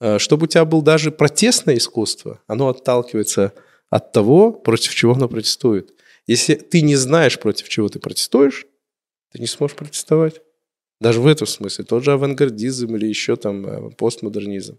[0.00, 3.52] Э, чтобы у тебя было даже протестное искусство, оно отталкивается
[3.90, 5.94] от того, против чего оно протестует.
[6.26, 8.66] Если ты не знаешь, против чего ты протестуешь,
[9.32, 10.40] ты не сможешь протестовать.
[11.00, 11.84] Даже в этом смысле.
[11.84, 14.78] Тот же авангардизм или еще там э, постмодернизм.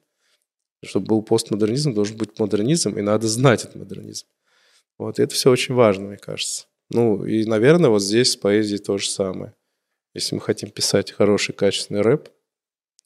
[0.84, 4.28] Чтобы был постмодернизм, должен быть модернизм, и надо знать этот модернизм.
[4.98, 6.68] Вот, и это все очень важно, мне кажется.
[6.90, 9.54] Ну, и, наверное, вот здесь с поэзией то же самое.
[10.14, 12.30] Если мы хотим писать хороший, качественный рэп,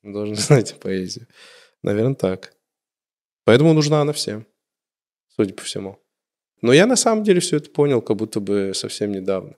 [0.01, 1.27] мы должны знать поэзию.
[1.83, 2.53] Наверное, так.
[3.45, 4.45] Поэтому нужна она всем,
[5.35, 5.99] судя по всему.
[6.61, 9.55] Но я на самом деле все это понял как будто бы совсем недавно.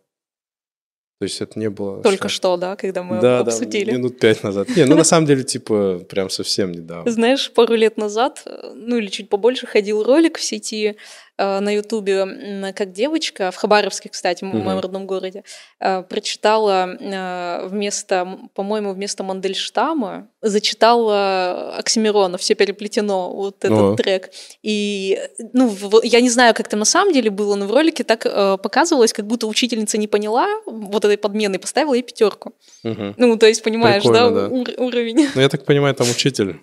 [1.19, 2.01] То есть это не было...
[2.01, 3.91] Только что, да, когда мы да, обсудили?
[3.91, 4.69] Да, минут пять назад.
[4.69, 7.11] Не, ну на самом деле, типа, прям совсем недавно.
[7.11, 10.95] Знаешь, пару лет назад, ну или чуть побольше, ходил ролик в сети Э,
[11.39, 15.43] на Ютубе, как девочка, в Хабаровске, кстати, в моем родном городе,
[15.79, 23.95] э, прочитала э, вместо, по-моему, вместо Мандельштама, зачитала Оксимирона, все переплетено, вот этот О.
[23.95, 24.31] трек.
[24.63, 25.19] И,
[25.53, 25.73] ну,
[26.03, 28.23] я не знаю, как это на самом деле было, но в ролике так
[28.61, 32.53] показывалось, как будто учительница не поняла вот этой подмены поставила ей пятерку.
[32.83, 33.13] Угу.
[33.17, 34.55] Ну, то есть, понимаешь, Прикольно, да, да.
[34.55, 35.27] Ур- уровень.
[35.35, 36.61] Ну, я так понимаю, там учитель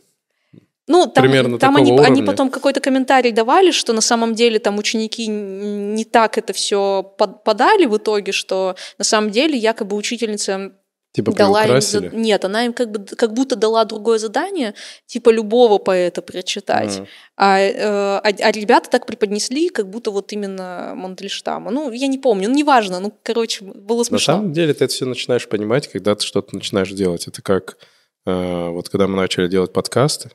[0.88, 4.78] ну, там, Примерно там они, они потом какой-то комментарий давали, что на самом деле там
[4.78, 10.72] ученики не так это все подали в итоге, что на самом деле якобы учительница
[11.16, 12.00] Типа дала им за...
[12.00, 14.74] Нет, она им как, бы, как будто дала другое задание,
[15.06, 17.00] типа любого поэта прочитать.
[17.36, 21.70] А, э, а, а ребята так преподнесли, как будто вот именно Мандельштама.
[21.70, 23.00] Ну, я не помню, ну, неважно.
[23.00, 24.34] Ну, короче, было смешно.
[24.34, 27.26] На самом деле ты это все начинаешь понимать, когда ты что-то начинаешь делать.
[27.26, 27.78] Это как
[28.26, 30.32] э, вот когда мы начали делать подкасты,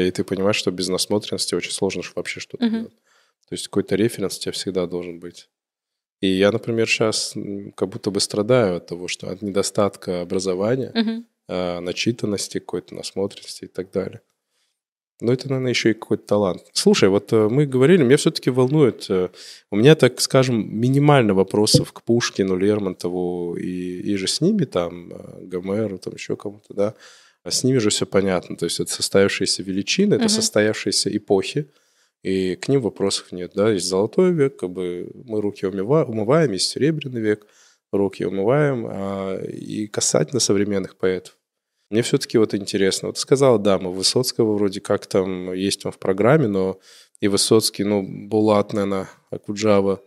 [0.00, 2.70] и ты понимаешь, что без насмотренности очень сложно вообще что-то uh-huh.
[2.70, 2.94] делать.
[3.48, 5.48] То есть какой-то референс у тебя всегда должен быть.
[6.20, 7.34] И я, например, сейчас
[7.76, 11.80] как будто бы страдаю от того, что от недостатка образования, uh-huh.
[11.80, 14.20] начитанности, какой-то насмотренности и так далее.
[15.20, 16.62] Но это, наверное, еще и какой-то талант.
[16.74, 19.30] Слушай, вот э, мы говорили, меня все-таки волнует, э,
[19.70, 25.12] у меня, так скажем, минимально вопросов к Пушкину, Лермонтову и, и же с ними, там,
[25.12, 26.94] э, Гомеру, там еще кому-то, да.
[27.46, 28.56] А с ними же все понятно.
[28.56, 30.30] То есть это состоявшиеся величины, это угу.
[30.30, 31.70] состоявшиеся эпохи,
[32.22, 33.52] и к ним вопросов нет.
[33.54, 33.70] Да?
[33.70, 37.46] Есть золотой век, как бы мы руки умываем, умываем есть серебряный век,
[37.92, 38.86] руки умываем.
[38.88, 41.36] А, и касательно современных поэтов,
[41.88, 43.08] мне все-таки вот интересно.
[43.08, 46.80] Вот сказала дама Высоцкого вроде как там есть он в программе, но
[47.20, 50.02] и Высоцкий, ну, Булат, наверное, Акуджава,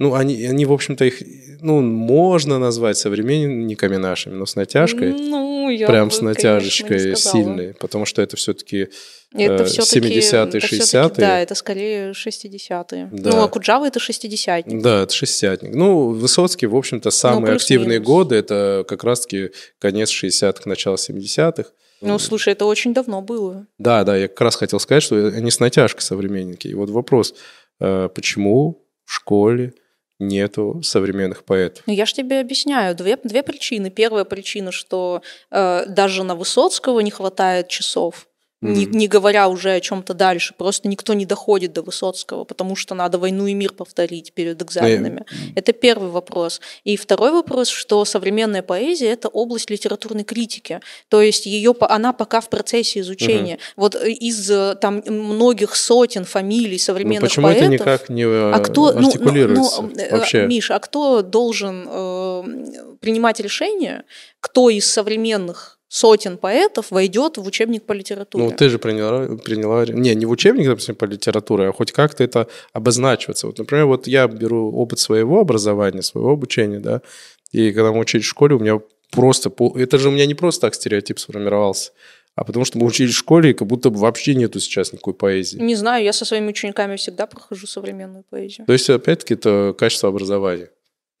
[0.00, 1.22] ну, они, они, в общем-то, их,
[1.60, 5.12] ну, можно назвать современниками нашими, но с натяжкой.
[5.12, 8.88] Ну, я Прям бы, с натяжечкой сильной, потому что это все-таки
[9.32, 11.10] это 70-е, 60-е.
[11.16, 13.08] Да, это скорее 60-е.
[13.12, 13.30] Да.
[13.30, 14.80] Ну, а Куджава это 60-ник.
[14.80, 15.74] Да, это 60-ник.
[15.74, 21.70] Ну, Высоцкий, в общем-то, самые ну, активные годы, это как раз-таки конец 60-х, начало 70-х.
[22.00, 23.66] Ну, слушай, это очень давно было.
[23.78, 26.68] Да, да, я как раз хотел сказать, что они с натяжкой современники.
[26.68, 27.34] И вот вопрос,
[27.80, 29.72] э, почему в школе
[30.18, 31.82] нету современных поэтов.
[31.86, 32.94] Ну, я же тебе объясняю.
[32.94, 33.90] Две, две причины.
[33.90, 38.26] Первая причина, что э, даже на Высоцкого не хватает часов.
[38.64, 42.94] Не, не говоря уже о чем-то дальше, просто никто не доходит до Высоцкого, потому что
[42.94, 45.24] надо войну и мир повторить перед экзаменами.
[45.30, 46.60] Ну, это первый вопрос.
[46.84, 52.40] И второй вопрос, что современная поэзия это область литературной критики, то есть ее она пока
[52.40, 53.54] в процессе изучения.
[53.54, 53.60] Угу.
[53.76, 54.50] Вот из
[54.80, 57.62] там многих сотен фамилий современных ну, почему поэтов.
[57.62, 60.46] Почему это никак не а кто, артикулируется ну, ну, ну, вообще?
[60.46, 62.42] Миша, а кто должен э,
[63.00, 64.04] принимать решение,
[64.40, 68.44] кто из современных сотен поэтов войдет в учебник по литературе.
[68.44, 69.86] Ну, ты же приняла, приняла...
[69.86, 73.46] Не, не в учебник, допустим, по литературе, а хоть как-то это обозначиваться.
[73.46, 77.00] Вот, например, вот я беру опыт своего образования, своего обучения, да,
[77.52, 78.80] и когда мы учились в школе, у меня
[79.12, 79.52] просто...
[79.76, 81.92] Это же у меня не просто так стереотип сформировался,
[82.34, 85.14] а потому что мы учились в школе, и как будто бы вообще нету сейчас никакой
[85.14, 85.58] поэзии.
[85.58, 88.66] Не знаю, я со своими учениками всегда прохожу современную поэзию.
[88.66, 90.70] То есть, опять-таки, это качество образования.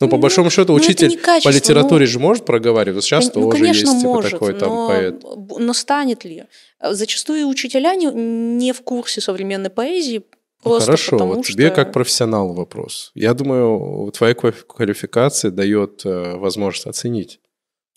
[0.00, 3.04] Ну, по большому счету, ну, учитель по литературе ну, же может проговаривать.
[3.04, 5.24] Сейчас ну, тоже конечно, есть типа, такой там но, поэт.
[5.58, 6.44] Но станет ли?
[6.82, 10.24] Зачастую учителя не, не в курсе современной поэзии,
[10.64, 11.52] Просто ну, Хорошо, потому, вот что...
[11.52, 13.12] тебе как профессионал вопрос.
[13.14, 17.38] Я думаю, твоя квалификация дает э, возможность оценить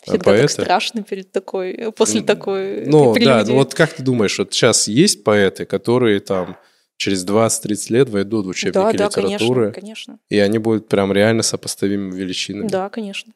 [0.06, 0.42] э, Всегда поэта.
[0.42, 4.90] так страшно перед такой, после такой Ну да, ну вот как ты думаешь, вот сейчас
[4.90, 6.58] есть поэты, которые там
[6.98, 9.68] через 20-30 лет войдут в учебники да, литературы.
[9.68, 10.20] Да, конечно, конечно.
[10.30, 12.68] И они будут прям реально сопоставимыми величинами.
[12.68, 13.34] Да, конечно.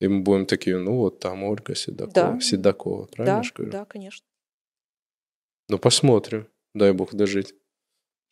[0.00, 2.40] И мы будем такие, ну вот там Ольга Седокова, да.
[2.40, 4.26] Седокова правильно да, Да, конечно.
[5.68, 7.54] Ну посмотрим, дай бог дожить.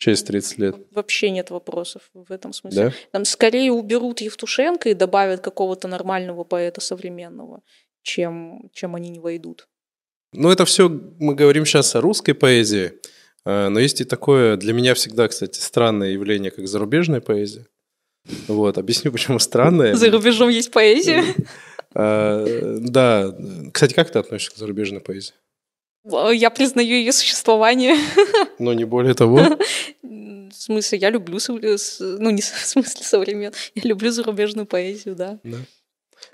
[0.01, 0.77] Через 30 лет.
[0.93, 2.85] Вообще нет вопросов в этом смысле.
[2.85, 2.93] Да?
[3.11, 7.63] Там скорее уберут Евтушенко и добавят какого-то нормального поэта современного,
[8.03, 9.67] чем, чем они не войдут.
[10.33, 12.93] Ну, это все мы говорим сейчас о русской поэзии.
[13.49, 17.67] Э, но есть и такое, для меня всегда, кстати, странное явление, как зарубежная поэзия.
[18.47, 19.95] Вот, объясню, почему странное.
[19.95, 21.25] За рубежом есть поэзия?
[21.95, 23.35] Э, да.
[23.73, 25.33] Кстати, как ты относишься к зарубежной поэзии?
[26.05, 27.97] Я признаю ее существование.
[28.59, 29.41] Но не более того.
[30.03, 31.39] В смысле, я люблю,
[32.01, 35.39] ну не в смысле современ, я люблю зарубежную поэзию, да.
[35.43, 35.57] да.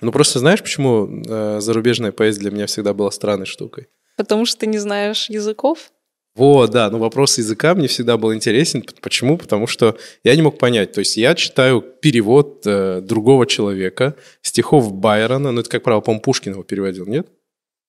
[0.00, 3.86] Ну просто знаешь, почему э, зарубежная поэзия для меня всегда была странной штукой?
[4.16, 5.92] Потому что ты не знаешь языков?
[6.36, 8.84] Вот, да, но вопрос языка мне всегда был интересен.
[9.00, 9.38] Почему?
[9.38, 10.92] Потому что я не мог понять.
[10.92, 16.22] То есть я читаю перевод э, другого человека, стихов Байрона, ну это, как правило, по-моему,
[16.22, 17.28] Пушкин его переводил, нет?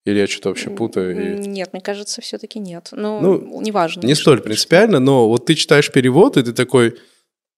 [0.06, 1.40] Или я что-то вообще путаю?
[1.40, 2.90] Нет, мне кажется, все-таки нет.
[2.92, 4.06] Ну, ну неважно.
[4.06, 6.96] Не столь принципиально, но вот ты читаешь перевод, и ты такой,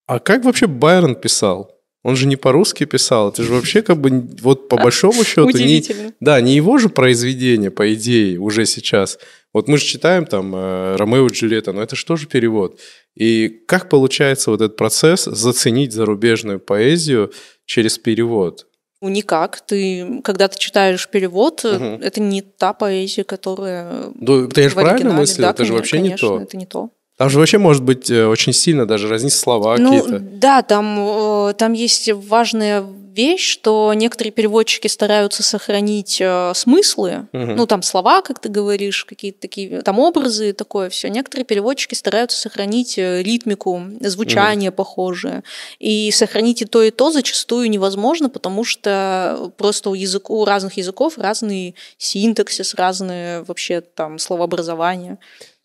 [0.06, 1.77] а как вообще Байрон писал?
[2.08, 5.84] Он же не по-русски писал, это же вообще как бы вот по большому счету не,
[6.22, 9.20] да, не его же произведение, по идее, уже сейчас.
[9.54, 12.80] Вот мы же читаем там э, Ромео и Джульетта, но это же перевод?
[13.14, 17.34] И как получается вот этот процесс заценить зарубежную поэзию
[17.66, 18.68] через перевод?
[19.02, 19.60] Ну, никак.
[19.60, 22.00] Ты, когда ты читаешь перевод, угу.
[22.02, 24.14] это не та поэзия, которая.
[24.16, 26.40] Ну, ты же правильно мыслил, да, это же вообще конечно, не то.
[26.42, 26.90] Это не то.
[27.18, 30.20] Там же вообще может быть э, очень сильно даже разниться слова ну, какие-то.
[30.20, 37.46] Да, там, э, там есть важная вещь, что некоторые переводчики стараются сохранить э, смыслы, угу.
[37.54, 41.10] ну там слова, как ты говоришь, какие-то такие, там образы, такое все.
[41.10, 44.78] Некоторые переводчики стараются сохранить ритмику, звучание угу.
[44.78, 45.44] похожее.
[45.80, 50.78] И сохранить и то, и то зачастую невозможно, потому что просто у, язык, у разных
[50.78, 55.18] языков разный синтаксис, разные вообще там словообразование.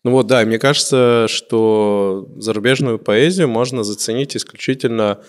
[0.03, 5.23] Ну вот, да, мне кажется, что зарубежную поэзию можно заценить исключительно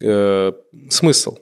[0.00, 0.52] э,
[0.90, 1.36] смысл.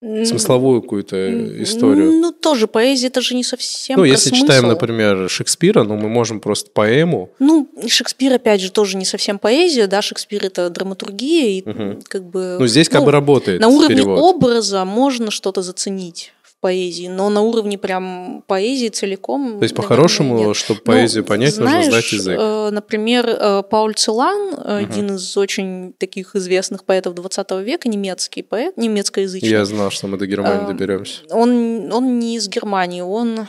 [0.00, 2.12] Смысловую какую-то историю.
[2.12, 4.44] Ну, тоже поэзия, это же не совсем Ну, если смысл.
[4.44, 7.30] читаем, например, Шекспира, ну, мы можем просто поэму.
[7.40, 12.00] Ну, Шекспир, опять же, тоже не совсем поэзия, да, Шекспир– это драматургия, и угу.
[12.06, 12.58] как бы…
[12.60, 14.20] Ну, здесь как ну, бы работает На уровне перевод.
[14.20, 19.58] образа можно что-то заценить поэзии, но на уровне прям поэзии целиком.
[19.58, 22.38] То есть по-хорошему, чтобы поэзию ну, понять, знаешь, нужно знать язык.
[22.38, 24.62] Э, например, э, Пауль Целан, угу.
[24.64, 29.48] один из очень таких известных поэтов 20 века, немецкий поэт, немецкоязычный.
[29.48, 31.22] Я знал, что мы до Германии э, доберемся.
[31.30, 33.46] Он, он не из Германии, он...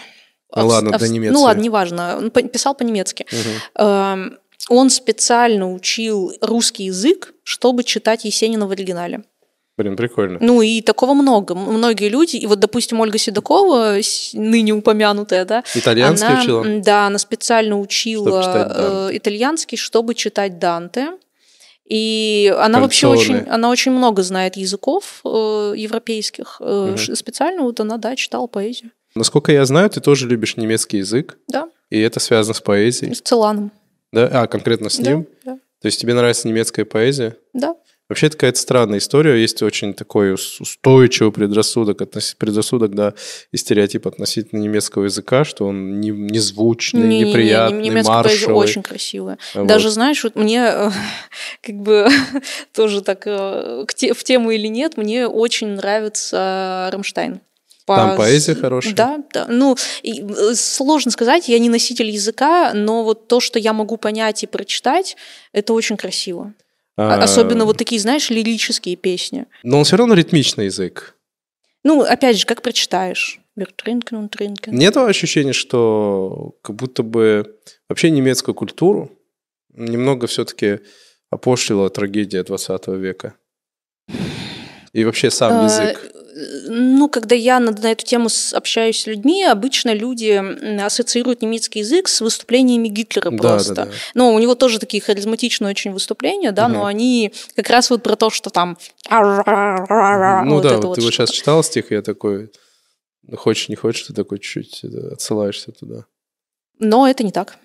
[0.55, 1.33] Ну ладно, до немецкой.
[1.33, 2.17] Ну ладно, неважно.
[2.17, 3.25] Он писал по-немецки.
[3.31, 4.37] Угу.
[4.69, 9.23] Он специально учил русский язык, чтобы читать Есенина в оригинале.
[9.79, 10.39] Блин, прикольно.
[10.41, 11.55] Ну и такого много.
[11.55, 13.95] Многие люди, и вот, допустим, Ольга Седокова,
[14.33, 16.65] ныне упомянутая, да, итальянский она, учила?
[16.81, 21.11] Да, она специально учила э, итальянский, чтобы читать Данте.
[21.85, 26.57] И она вообще очень, она очень много знает языков э, европейских.
[26.59, 27.15] Э, угу.
[27.15, 28.91] Специально вот она, да, читала поэзию.
[29.15, 31.37] Насколько я знаю, ты тоже любишь немецкий язык.
[31.47, 31.69] Да.
[31.89, 33.15] И это связано с поэзией.
[33.15, 33.71] С Целаном.
[34.11, 34.29] Да?
[34.33, 35.25] А, конкретно с ним?
[35.45, 35.59] Да, да.
[35.81, 37.37] То есть тебе нравится немецкая поэзия?
[37.53, 37.75] Да.
[38.09, 39.39] Вообще это какая-то странная история.
[39.39, 42.33] Есть очень такой устойчивый предрассудок, относ...
[42.33, 43.13] предрассудок, да,
[43.51, 48.55] и стереотип относительно немецкого языка, что он не, незвучный, не, неприятный, не, не, немецкая маршевый.
[48.55, 49.37] очень красивая.
[49.53, 49.67] Вот.
[49.67, 50.89] Даже, знаешь, вот мне э,
[51.61, 52.07] как бы
[52.73, 57.41] тоже так э, в тему или нет, мне очень нравится Рамштайн.
[57.85, 58.93] Там поэзия хорошая.
[58.93, 59.45] Да, да.
[59.47, 63.97] Ну, и, э, сложно сказать, я не носитель языка, но вот то, что я могу
[63.97, 65.15] понять и прочитать,
[65.53, 66.53] это очень красиво.
[66.99, 69.45] А, особенно вот такие, знаешь, лирические песни.
[69.63, 71.15] Но он все равно ритмичный язык.
[71.83, 73.39] Ну, опять же, как прочитаешь.
[74.71, 77.55] Нет ощущения, что как будто бы
[77.87, 79.11] вообще немецкую культуру
[79.73, 80.79] немного все-таки
[81.29, 83.35] опошлила трагедия 20 века?
[84.91, 86.11] И вообще сам язык
[86.67, 92.07] ну, когда я на, на эту тему общаюсь с людьми, обычно люди ассоциируют немецкий язык
[92.07, 93.73] с выступлениями Гитлера просто.
[93.73, 93.91] Да, да.
[94.13, 96.73] Но у него тоже такие харизматичные очень выступления, да, угу.
[96.73, 98.77] но они как раз вот про то, что там...
[99.09, 102.51] Ну вот да, вот, вот ты вот сейчас читал стих, я такой,
[103.35, 106.05] хочешь, не хочешь, ты такой чуть-чуть отсылаешься туда.
[106.79, 107.57] Но это не так.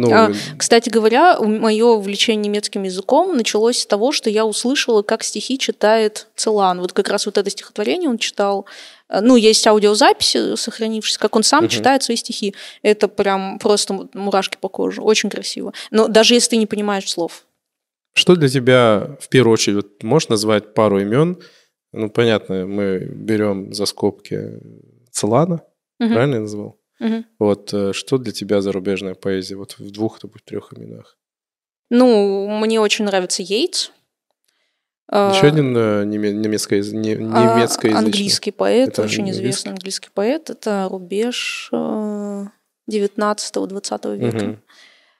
[0.00, 5.24] Ну, а, кстати говоря, мое увлечение немецким языком началось с того, что я услышала, как
[5.24, 6.80] стихи читает Целан.
[6.80, 8.64] Вот как раз вот это стихотворение он читал.
[9.08, 11.70] Э, ну, есть аудиозаписи, сохранившись, как он сам угу.
[11.70, 12.54] читает свои стихи.
[12.82, 15.02] Это прям просто мурашки по коже.
[15.02, 15.72] Очень красиво.
[15.90, 17.44] Но даже если ты не понимаешь слов.
[18.14, 21.42] Что для тебя, в первую очередь, вот можешь назвать пару имен?
[21.92, 24.60] Ну, понятно, мы берем за скобки
[25.10, 25.54] Целана,
[25.98, 26.08] угу.
[26.08, 26.77] правильно я назвал?
[27.00, 27.24] Угу.
[27.38, 29.56] Вот э, что для тебя зарубежная поэзия?
[29.56, 31.16] Вот в двух, то трех именах.
[31.90, 33.90] Ну, мне очень нравится Йейтс.
[35.10, 37.66] Еще а, один э, немецкий, не, а.
[37.96, 39.42] Английский поэт, Это очень английский?
[39.42, 40.50] известный английский поэт.
[40.50, 44.44] Это рубеж 19-20 э, века.
[44.44, 44.58] Угу.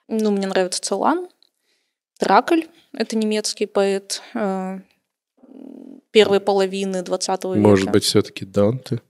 [0.09, 1.27] Ну, мне нравится Целан.
[2.19, 2.63] Тракль–
[2.93, 4.21] это немецкий поэт
[6.11, 7.57] первой половины 20 века.
[7.57, 9.01] Может быть, все-таки Данте?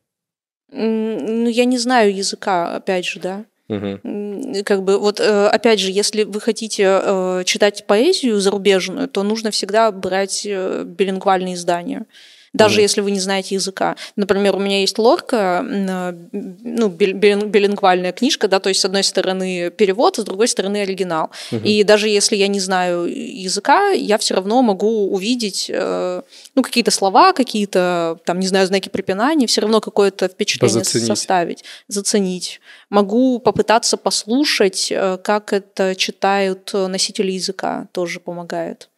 [0.71, 3.45] Ну, я не знаю языка, опять же, да.
[3.69, 4.63] Угу.
[4.65, 9.51] Как бы вот э, опять же, если вы хотите э, читать поэзию зарубежную, то нужно
[9.51, 12.05] всегда брать э, билингвальные издания.
[12.53, 12.83] Даже mm.
[12.83, 13.95] если вы не знаете языка.
[14.15, 20.17] Например, у меня есть лорка, ну, билингвальная книжка, да, то есть с одной стороны перевод,
[20.19, 21.31] а с другой стороны оригинал.
[21.51, 21.63] Mm-hmm.
[21.63, 26.21] И даже если я не знаю языка, я все равно могу увидеть, э,
[26.55, 31.07] ну, какие-то слова, какие-то, там, не знаю, знаки препинания, все равно какое-то впечатление заценить.
[31.07, 32.61] составить, заценить.
[32.89, 38.89] Могу попытаться послушать, э, как это читают носители языка, тоже помогает.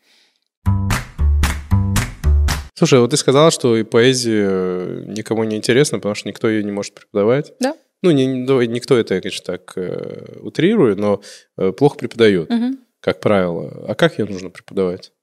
[2.82, 6.64] Слушай, вот ты сказала, что и поэзия э, никому не интересна, потому что никто ее
[6.64, 7.54] не может преподавать.
[7.60, 7.76] Да.
[8.02, 11.22] Ну, не, никто это, конечно, так э, утрирует, но
[11.60, 12.80] э, плохо преподает, угу.
[13.00, 13.86] как правило.
[13.88, 15.14] А как ее нужно преподавать?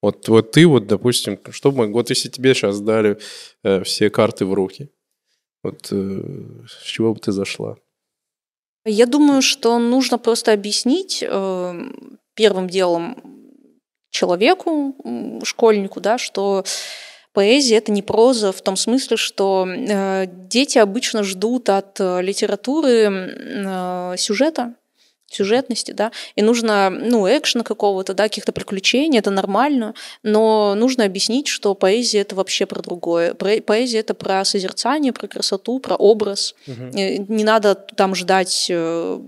[0.00, 3.18] Вот, вот ты вот, допустим, что бы, вот если тебе сейчас дали
[3.64, 4.88] э, все карты в руки,
[5.62, 6.22] вот э,
[6.66, 7.76] с чего бы ты зашла?
[8.86, 11.82] Я думаю, что нужно просто объяснить э,
[12.34, 13.43] первым делом
[14.14, 14.94] человеку,
[15.42, 16.64] школьнику, да, что
[17.32, 23.08] поэзия это не проза в том смысле, что э, дети обычно ждут от э, литературы
[23.10, 24.74] э, сюжета,
[25.26, 31.48] сюжетности, да, и нужно, ну, экшена какого-то, да, каких-то приключений, это нормально, но нужно объяснить,
[31.48, 33.34] что поэзия это вообще про другое.
[33.34, 36.54] Поэзия это про созерцание, про красоту, про образ.
[36.68, 36.90] Угу.
[36.92, 38.70] Не надо там ждать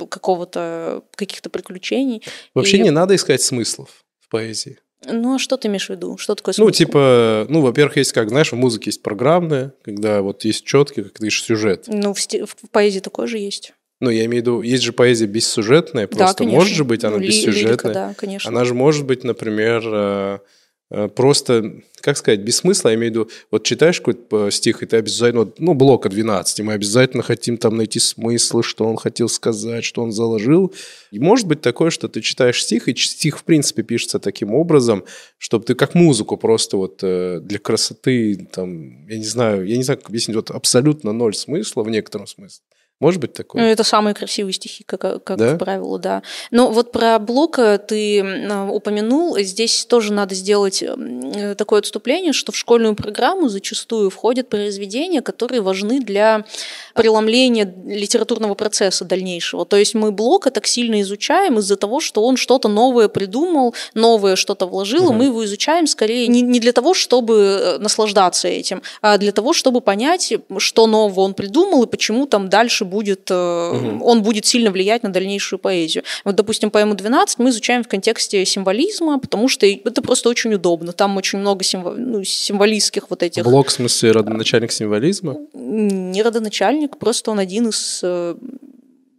[0.09, 2.23] какого-то, каких-то приключений.
[2.55, 2.83] Вообще и...
[2.83, 4.79] не надо искать смыслов в поэзии?
[5.05, 6.17] Ну, а что ты имеешь в виду?
[6.17, 6.67] Что такое смысл?
[6.67, 11.03] Ну, типа, ну, во-первых, есть, как, знаешь, в музыке есть программные, когда вот есть четкий,
[11.03, 11.85] как ты сюжет.
[11.87, 13.73] Ну, в, сти- в поэзии такое же есть.
[14.01, 16.59] Ну, я имею в виду, есть же поэзия бессюжетная, просто да, конечно.
[16.59, 17.73] может же быть она ну, бессюжетная.
[17.73, 18.51] Лирика, да, конечно.
[18.51, 20.39] Она же может быть, например, Э,
[20.89, 24.97] просто, как сказать, без смысла, я имею в виду, вот читаешь какой-то стих, и ты
[24.97, 29.85] обязательно, ну, блока 12, и мы обязательно хотим там найти смысл, что он хотел сказать,
[29.85, 30.73] что он заложил.
[31.11, 35.05] И может быть такое, что ты читаешь стих, и стих, в принципе, пишется таким образом,
[35.39, 39.83] чтобы ты как музыку просто вот э, для красоты, там, я не знаю, я не
[39.83, 42.63] знаю, как объяснить, вот абсолютно ноль смысла в некотором смысле.
[42.99, 43.61] Может быть такое?
[43.63, 45.57] Ну, это самые красивые стихи, как, как да?
[45.57, 46.23] правило, да.
[46.51, 48.25] Но вот про Блока ты
[48.71, 49.39] упомянул.
[49.39, 55.61] Здесь тоже надо сделать э, такое отступление, что в школьную программу зачастую входят произведения, которые
[55.61, 56.47] важны для
[56.95, 59.67] преломления литературного процесса дальнейшего.
[59.67, 64.37] То есть мы Блока так сильно изучаем из-за того, что он что-то новое придумал, новое
[64.37, 65.13] что-то вложил, угу.
[65.13, 69.33] и мы его изучаем скорее не, не для того, чтобы э, наслаждаться этим, а для
[69.33, 74.05] того, чтобы понять, что нового он придумал и почему там дальше будет, угу.
[74.05, 76.05] он будет сильно влиять на дальнейшую поэзию.
[76.25, 80.93] Вот, допустим, поэму «12» мы изучаем в контексте символизма, потому что это просто очень удобно.
[80.93, 83.45] Там очень много символ, ну, символистских вот этих...
[83.45, 85.37] Блок, в смысле, родоначальник символизма?
[85.55, 88.37] Не родоначальник, просто он один из э,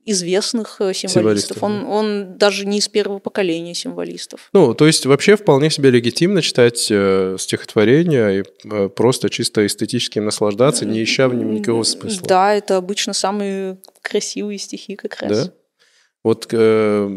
[0.07, 1.61] известных э, символистов.
[1.61, 4.49] Он, он даже не из первого поколения символистов.
[4.53, 10.19] Ну, то есть вообще вполне себе легитимно читать э, стихотворения и э, просто чисто эстетически
[10.19, 12.27] наслаждаться, не ища в нем никакого смысла.
[12.27, 15.47] Да, это обычно самые красивые стихи как раз.
[15.47, 15.53] Да?
[16.23, 17.09] Вот э,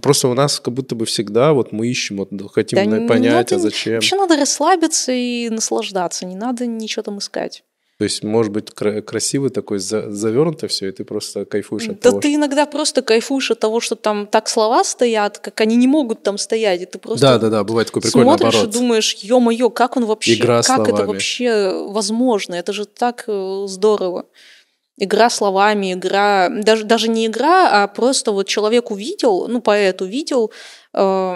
[0.00, 3.56] просто у нас как будто бы всегда вот мы ищем, вот хотим да понять, надо,
[3.56, 3.94] а зачем.
[3.94, 7.64] Вообще надо расслабиться и наслаждаться, не надо ничего там искать.
[7.98, 12.16] То есть, может быть, красивый такой, завернуто все, и ты просто кайфуешь от да того.
[12.18, 15.88] Да ты иногда просто кайфуешь от того, что там так слова стоят, как они не
[15.88, 18.68] могут там стоять, и ты просто да, да, да, бывает такой прикольный смотришь оборот.
[18.68, 20.92] и думаешь, ё-моё, как он вообще, Игра как словами.
[20.92, 22.54] это вообще возможно?
[22.54, 24.26] Это же так э, здорово.
[24.96, 30.52] Игра словами, игра, даже, даже не игра, а просто вот человек увидел, ну, поэт увидел,
[30.94, 31.34] э,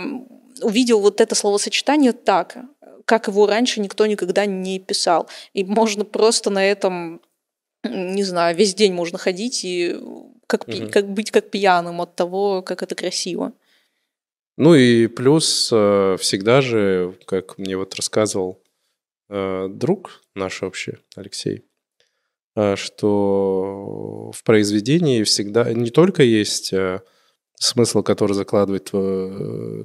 [0.61, 2.57] увидел вот это словосочетание так,
[3.05, 5.29] как его раньше никто никогда не писал.
[5.53, 7.21] И можно просто на этом,
[7.85, 9.97] не знаю, весь день можно ходить и
[10.47, 10.89] как, угу.
[10.91, 13.53] как быть как пьяным от того, как это красиво.
[14.59, 18.63] Ну и плюс э, всегда же, как мне вот рассказывал
[19.31, 21.65] э, друг наш вообще, Алексей,
[22.55, 26.75] э, что в произведении всегда не только есть
[27.55, 28.91] смысл, который закладывает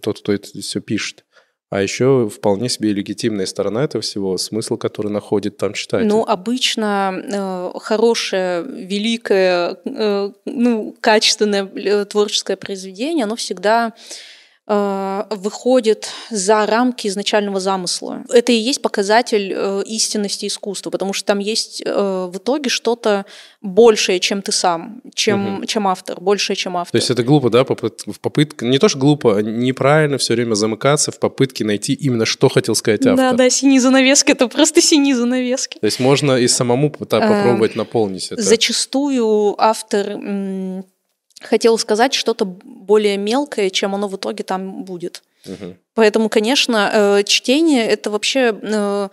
[0.01, 1.23] тот, кто это все пишет,
[1.69, 6.07] а еще вполне себе легитимная сторона этого всего, смысл, который находит там читатель.
[6.07, 13.93] Ну, обычно э, хорошее, великое, э, ну, качественное э, творческое произведение, оно всегда
[14.67, 18.23] выходит за рамки изначального замысла.
[18.29, 23.25] Это и есть показатель э, истинности искусства, потому что там есть э, в итоге что-то
[23.61, 25.65] большее, чем ты сам, чем, угу.
[25.65, 26.91] чем автор, большее, чем автор.
[26.91, 30.53] То есть это глупо, да, попытка, попытка не то что глупо, а неправильно все время
[30.55, 33.15] замыкаться в попытке найти именно, что хотел сказать автор.
[33.15, 35.79] Да, да, синие занавески, это просто синие занавески.
[35.79, 38.41] То есть можно и самому попробовать наполнить это.
[38.41, 40.17] Зачастую автор
[41.41, 45.23] хотел сказать что-то более мелкое, чем оно в итоге там будет.
[45.45, 45.77] Угу.
[45.93, 49.09] Поэтому, конечно, э, чтение это вообще э,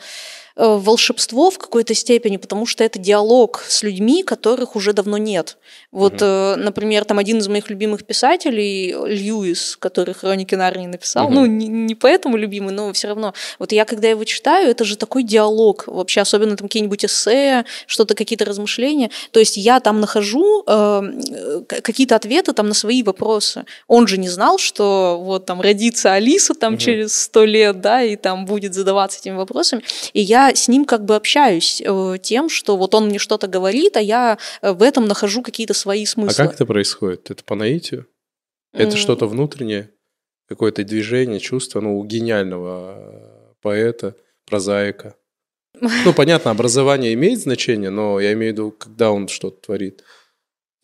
[0.57, 5.59] волшебство в какой-то степени, потому что это диалог с людьми, которых уже давно нет.
[5.91, 6.57] Вот, угу.
[6.57, 11.35] например, там один из моих любимых писателей, Льюис, который «Хроники Нарнии» написал, угу.
[11.35, 13.35] ну, не, не поэтому любимый, но все равно.
[13.59, 18.15] Вот я, когда его читаю, это же такой диалог, вообще, особенно там какие-нибудь эссе, что-то,
[18.15, 19.11] какие-то размышления.
[19.33, 23.65] То есть я там нахожу э, какие-то ответы там на свои вопросы.
[23.89, 26.81] Он же не знал, что вот там родится Алиса там угу.
[26.81, 29.83] через сто лет, да, и там будет задаваться этими вопросами.
[30.13, 33.97] И я с ним как бы общаюсь э, тем, что вот он мне что-то говорит,
[33.97, 36.43] а я э, в этом нахожу какие-то свои смыслы.
[36.43, 37.31] А как это происходит?
[37.31, 38.07] Это по наитию?
[38.73, 38.99] Это mm.
[38.99, 39.91] что-то внутреннее?
[40.49, 44.17] Какое-то движение, чувство, ну, у гениального э, поэта,
[44.47, 45.15] прозаика?
[45.81, 50.05] Ну, понятно, образование имеет значение, но я имею в виду, когда он что-то творит.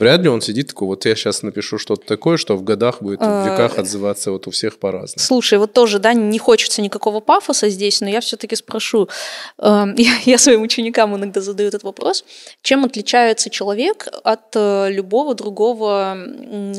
[0.01, 3.21] Вряд ли он сидит такой, вот я сейчас напишу что-то такое, что в годах будет,
[3.21, 5.23] в а, веках отзываться вот у всех по-разному.
[5.23, 9.11] Слушай, вот тоже, да, не хочется никакого пафоса здесь, но я все-таки спрошу,
[9.59, 9.95] эм,
[10.25, 12.25] я своим ученикам иногда задаю этот вопрос,
[12.63, 16.17] чем отличается человек от э, любого другого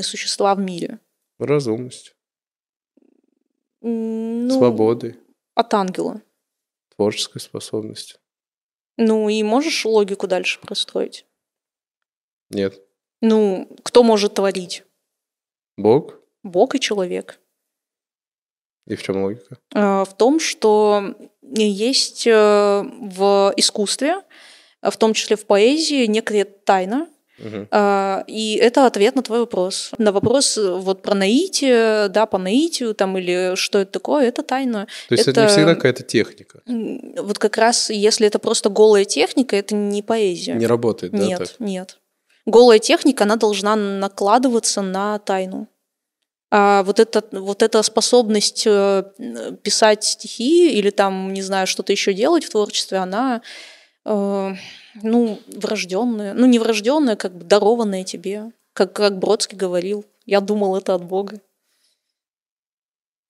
[0.02, 0.98] существа в мире?
[1.38, 2.16] Разумность.
[3.82, 5.18] Ну, Свободой.
[5.54, 6.22] От ангела.
[6.96, 8.18] Творческой способностью.
[8.98, 11.28] Ну и можешь логику дальше простроить?
[12.50, 12.82] Нет.
[13.22, 14.84] Ну, кто может творить?
[15.78, 16.16] Бог?
[16.44, 17.40] Бог и человек.
[18.88, 19.58] И в чем логика?
[19.74, 24.22] А, в том, что есть э, в искусстве,
[24.82, 27.08] в том числе в поэзии, некая тайна,
[27.44, 27.70] Угу.
[28.28, 29.92] И это ответ на твой вопрос.
[29.98, 34.86] На вопрос вот про наитие, да, по наитию там или что это такое, это тайна.
[35.10, 36.62] То есть это, это не всегда какая-то техника?
[36.68, 40.54] Вот как раз если это просто голая техника, это не поэзия.
[40.54, 41.18] Не работает, да?
[41.18, 41.56] Нет, так?
[41.58, 41.98] нет
[42.46, 45.68] голая техника, она должна накладываться на тайну.
[46.54, 49.04] А вот, это, вот эта способность э,
[49.64, 53.42] писать стихи или там, не знаю, что-то еще делать в творчестве, она,
[54.04, 54.54] э,
[55.02, 56.34] ну, врожденная.
[56.34, 58.52] Ну, не врожденная, как бы дарованная тебе.
[58.74, 61.40] Как, как Бродский говорил, я думал, это от Бога.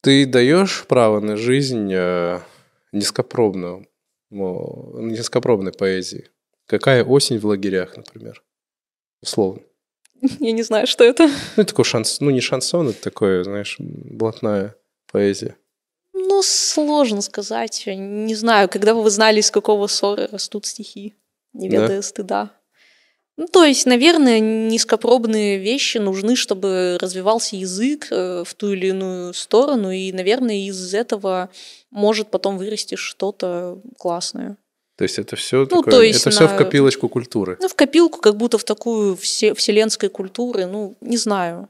[0.01, 2.39] Ты даешь право на жизнь э,
[2.91, 3.87] низкопробную,
[4.31, 6.29] низкопробной поэзии?
[6.65, 8.41] Какая осень в лагерях, например?
[9.21, 9.61] Условно.
[10.39, 11.29] Я не знаю, что это.
[11.57, 14.75] Ну, такой шанс, ну, не шансон, это такое, знаешь, блатная
[15.11, 15.55] поэзия.
[16.13, 17.83] Ну, сложно сказать.
[17.87, 21.15] Не знаю, когда бы вы знали, из какого ссоры растут стихи,
[21.53, 22.01] не ведая да?
[22.01, 22.51] стыда.
[23.37, 29.33] Ну, то есть, наверное, низкопробные вещи нужны, чтобы развивался язык э, в ту или иную
[29.33, 31.49] сторону, и, наверное, из этого
[31.89, 34.57] может потом вырасти что-то классное.
[35.01, 36.35] То есть это все ну, такое, то есть это на...
[36.35, 37.57] все в копилочку культуры.
[37.59, 41.69] Ну, в копилку, как будто в такую все, вселенской культуры, ну, не знаю.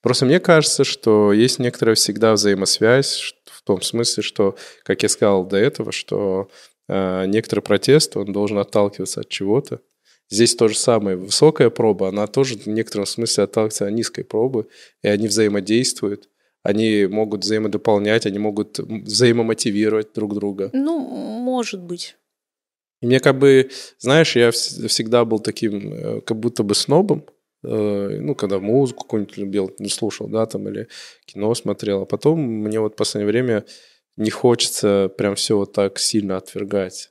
[0.00, 5.44] Просто мне кажется, что есть некоторая всегда взаимосвязь в том смысле, что, как я сказал
[5.44, 6.48] до этого, что
[6.88, 9.80] э, некоторый протест, он должен отталкиваться от чего-то.
[10.30, 11.18] Здесь то же самое.
[11.18, 14.68] Высокая проба, она тоже в некотором смысле отталкивается от низкой пробы,
[15.02, 16.30] и они взаимодействуют.
[16.62, 20.70] Они могут взаимодополнять, они могут взаимомотивировать друг друга.
[20.72, 22.16] Ну, может быть.
[23.00, 27.24] И мне как бы, знаешь, я всегда был таким, э, как будто бы снобом,
[27.62, 30.88] э, ну, когда музыку какую-нибудь любил, слушал, да, там, или
[31.24, 33.64] кино смотрел, а потом мне вот в последнее время
[34.16, 37.10] не хочется прям все вот так сильно отвергать.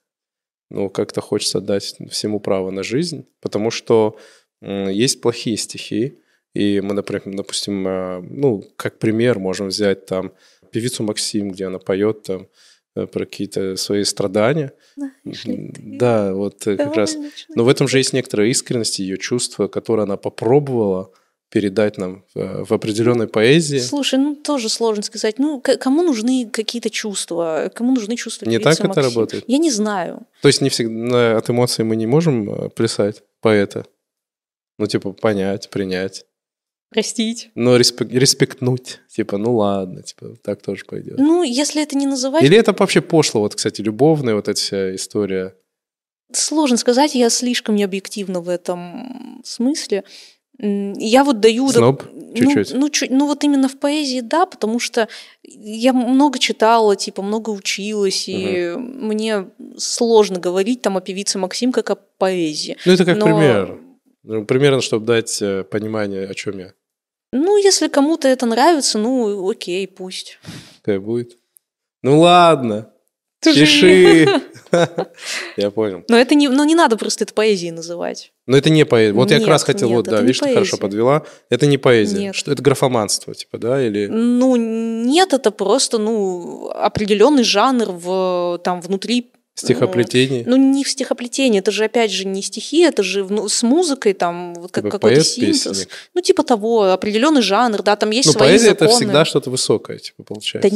[0.69, 4.17] Ну, как-то хочется дать всему право на жизнь, потому что
[4.61, 6.19] есть плохие стихи,
[6.53, 10.33] и мы, например, допустим, э, ну, как пример можем взять там
[10.71, 12.47] певицу Максим, где она поет там
[13.07, 14.73] про какие-то свои страдания.
[15.35, 17.17] Да, вот э, как раз.
[17.55, 21.11] Но в этом же есть некоторая искренность ее чувства, которое она попробовала
[21.49, 23.79] передать нам в э, определенной поэзии.
[23.79, 25.39] Слушай, ну тоже сложно сказать.
[25.39, 27.71] Ну, кому нужны какие-то чувства?
[27.73, 28.45] Кому нужны чувства?
[28.45, 28.91] Не так Максим?
[28.91, 29.43] это работает?
[29.47, 30.27] Я не знаю.
[30.41, 33.85] То есть не всегда от эмоций мы не можем плясать поэта?
[34.77, 36.25] Ну, типа, понять, принять.
[36.89, 37.51] Простить.
[37.53, 38.99] Но респек- респектнуть.
[39.07, 41.19] Типа, ну ладно, типа, так тоже пойдет.
[41.19, 42.43] Ну, если это не называть...
[42.43, 45.53] Или это вообще пошло, вот, кстати, любовная вот эта вся история.
[46.31, 50.03] Сложно сказать, я слишком необъективна в этом смысле.
[50.57, 51.69] Я вот даю...
[51.69, 52.03] Сноб?
[52.35, 52.73] Чуть-чуть?
[52.73, 55.07] Ну, ну, чуть, ну, вот именно в поэзии, да, потому что
[55.43, 58.81] я много читала, типа, много училась, и угу.
[58.81, 62.77] мне сложно говорить там о певице Максим как о поэзии.
[62.85, 63.25] Ну, это как Но...
[63.25, 63.79] пример.
[64.23, 66.73] Ну, примерно, чтобы дать э, понимание, о чем я.
[67.31, 70.39] Ну, если кому-то это нравится, ну, окей, пусть.
[70.71, 71.37] Пускай будет.
[72.01, 72.91] Ну ладно,
[73.41, 74.41] Ты пиши.
[75.57, 76.03] Я понял.
[76.07, 78.31] Но это не, ну не надо просто это поэзией называть.
[78.45, 79.13] Но это не поэзия.
[79.13, 81.23] Вот я как раз хотел, вот, да, видишь, ты хорошо подвела.
[81.49, 82.19] Это не поэзия.
[82.19, 82.35] Нет.
[82.35, 84.07] Что это графоманство, типа, да, или?
[84.07, 90.43] Ну нет, это просто, ну определенный жанр в там внутри Стихоплетение?
[90.45, 94.13] Ну, не в стихоплетении, это же, опять же, не стихи, это же ну, с музыкой,
[94.13, 95.63] там, вот как, типа какой-то синтез.
[95.63, 95.89] Песенник.
[96.13, 98.87] Ну, типа того, определенный жанр, да, там есть ну, свои поэзия законы.
[98.87, 100.69] это всегда что-то высокое, типа, получается.
[100.69, 100.75] Да,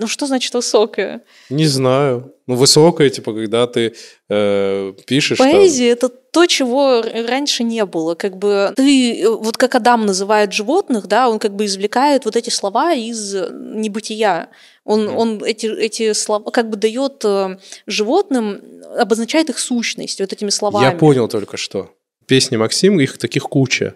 [0.00, 1.22] ну, что значит высокое?
[1.50, 2.32] Не знаю.
[2.46, 3.94] Ну, высокое, типа, когда ты
[4.28, 5.38] э, пишешь...
[5.38, 8.14] Поэзия там...— это то, чего раньше не было.
[8.14, 12.50] Как бы ты, вот как Адам называет животных, да, он как бы извлекает вот эти
[12.50, 14.48] слова из небытия.
[14.84, 15.14] Он, mm.
[15.16, 18.60] он эти, эти слова как бы дает э, животным,
[18.96, 20.84] обозначает их сущность вот этими словами.
[20.84, 21.90] Я понял только что.
[22.26, 23.94] Песни Максима, их таких куча.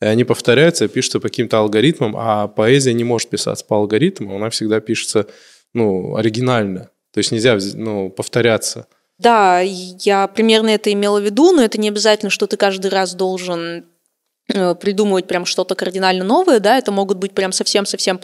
[0.00, 4.50] И они повторяются, пишутся по каким-то алгоритмам, а поэзия не может писаться по алгоритмам, она
[4.50, 5.26] всегда пишется
[5.74, 6.90] ну, оригинально.
[7.12, 8.86] То есть нельзя ну, повторяться.
[9.18, 13.14] Да, я примерно это имела в виду, но это не обязательно, что ты каждый раз
[13.14, 13.84] должен
[14.48, 18.18] э, придумывать прям что-то кардинально новое, да, это могут быть прям совсем-совсем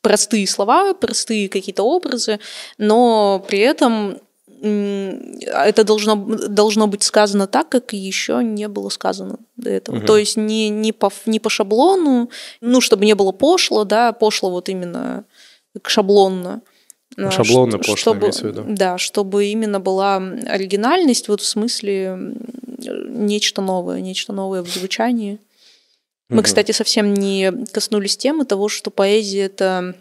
[0.00, 2.40] простые слова, простые какие-то образы,
[2.76, 4.18] но при этом
[4.62, 9.96] это должно, должно быть сказано так, как еще не было сказано до этого.
[9.96, 10.06] Угу.
[10.06, 12.30] То есть не, не, по, не по шаблону,
[12.60, 15.24] ну, чтобы не было пошло, да, пошло вот именно
[15.84, 16.62] шаблонно.
[17.16, 18.64] А, шаблонно пошло, чтобы, имеется в виду.
[18.68, 22.18] Да, чтобы именно была оригинальность вот в смысле
[22.78, 25.38] нечто новое, нечто новое в звучании.
[26.28, 26.44] Мы, угу.
[26.44, 29.94] кстати, совсем не коснулись темы того, что поэзия это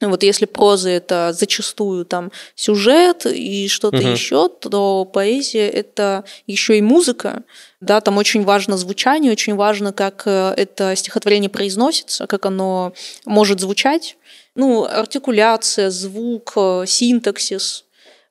[0.00, 4.08] вот если проза это зачастую там сюжет и что-то угу.
[4.08, 7.42] еще, то поэзия это еще и музыка.
[7.80, 12.92] Да, там очень важно звучание, очень важно, как э, это стихотворение произносится, как оно
[13.24, 14.16] может звучать.
[14.56, 17.84] Ну, артикуляция, звук, э, синтаксис.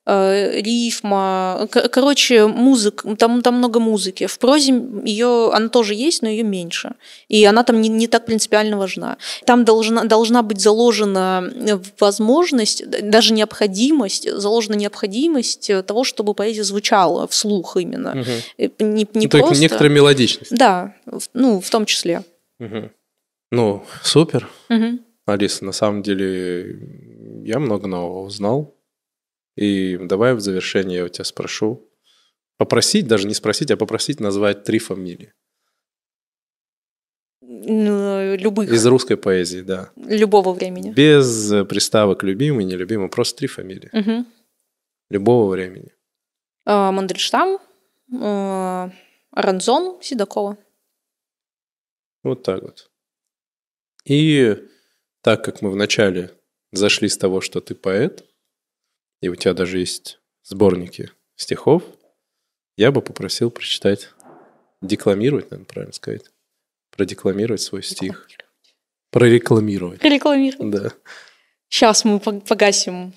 [0.05, 4.27] Э, рифма, короче, музык, там, там много музыки.
[4.27, 4.73] В прозе
[5.05, 6.95] ее, она тоже есть, но ее меньше.
[7.29, 9.17] И она там не, не так принципиально важна.
[9.45, 11.49] Там должна, должна быть заложена
[12.01, 18.11] возможность, даже необходимость, заложена необходимость того, чтобы поэзия звучала вслух именно.
[18.11, 18.65] Угу.
[18.85, 19.61] Не, не ну, просто...
[19.61, 20.53] некоторая мелодичность.
[20.53, 20.95] Да,
[21.33, 22.23] ну, в том числе.
[22.59, 22.89] Угу.
[23.51, 24.49] Ну, супер.
[24.69, 24.99] Угу.
[25.25, 26.79] Алиса, на самом деле,
[27.45, 28.77] я много нового узнал.
[29.55, 31.89] И давай в завершение я у тебя спрошу.
[32.57, 35.33] Попросить, даже не спросить, а попросить назвать три фамилии.
[37.41, 38.69] Ну, любых.
[38.69, 39.91] Из русской поэзии, да.
[39.95, 40.91] Любого времени.
[40.91, 43.89] Без приставок любимый, нелюбимый, просто три фамилии.
[43.93, 44.25] Угу.
[45.09, 45.93] Любого времени.
[46.65, 47.59] А, Мандельштам,
[48.21, 48.91] а,
[49.31, 50.57] Ранзон, Седокова.
[52.23, 52.89] Вот так вот.
[54.05, 54.57] И
[55.23, 56.31] так как мы вначале
[56.71, 58.25] зашли с того, что ты поэт,
[59.21, 61.83] и у тебя даже есть сборники стихов,
[62.75, 64.09] я бы попросил прочитать,
[64.81, 66.25] декламировать, наверное, правильно сказать,
[66.91, 68.27] продекламировать свой стих.
[69.11, 70.01] Прорекламировать.
[70.01, 70.71] Прорекламировать.
[70.71, 70.91] Да.
[71.69, 73.13] Сейчас мы погасим.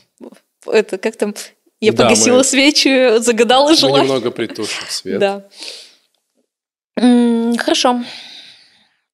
[0.64, 1.34] Это как там?
[1.80, 2.44] Я да, погасила мы...
[2.44, 4.02] свечи, загадала желание.
[4.02, 5.18] Мы немного притушим свет.
[5.18, 5.48] Да.
[7.58, 8.04] Хорошо.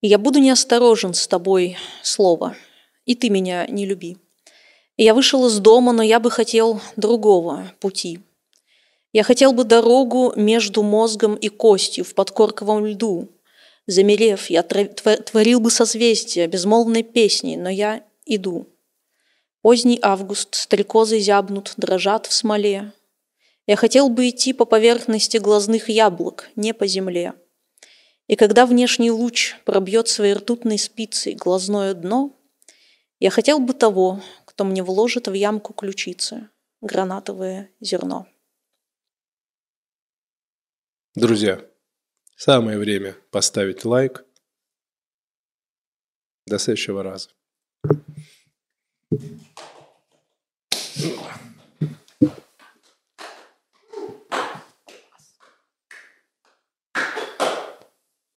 [0.02, 2.56] Я буду неосторожен с тобой, слово,
[3.06, 4.16] и ты меня не люби.
[4.96, 8.20] Я вышел из дома, но я бы хотел другого пути.
[9.12, 13.28] Я хотел бы дорогу между мозгом и костью в подкорковом льду.
[13.86, 18.68] Замерев, я творил бы созвездия безмолвной песни, но я иду.
[19.60, 22.92] Поздний август, стрекозы зябнут, дрожат в смоле.
[23.66, 27.34] Я хотел бы идти по поверхности глазных яблок, не по земле.
[28.26, 32.32] И когда внешний луч пробьет своей ртутной спицей глазное дно,
[33.22, 36.50] я хотел бы того, кто мне вложит в ямку ключицы
[36.80, 38.26] гранатовое зерно.
[41.14, 41.64] Друзья,
[42.34, 44.24] самое время поставить лайк.
[46.48, 47.30] До следующего раза.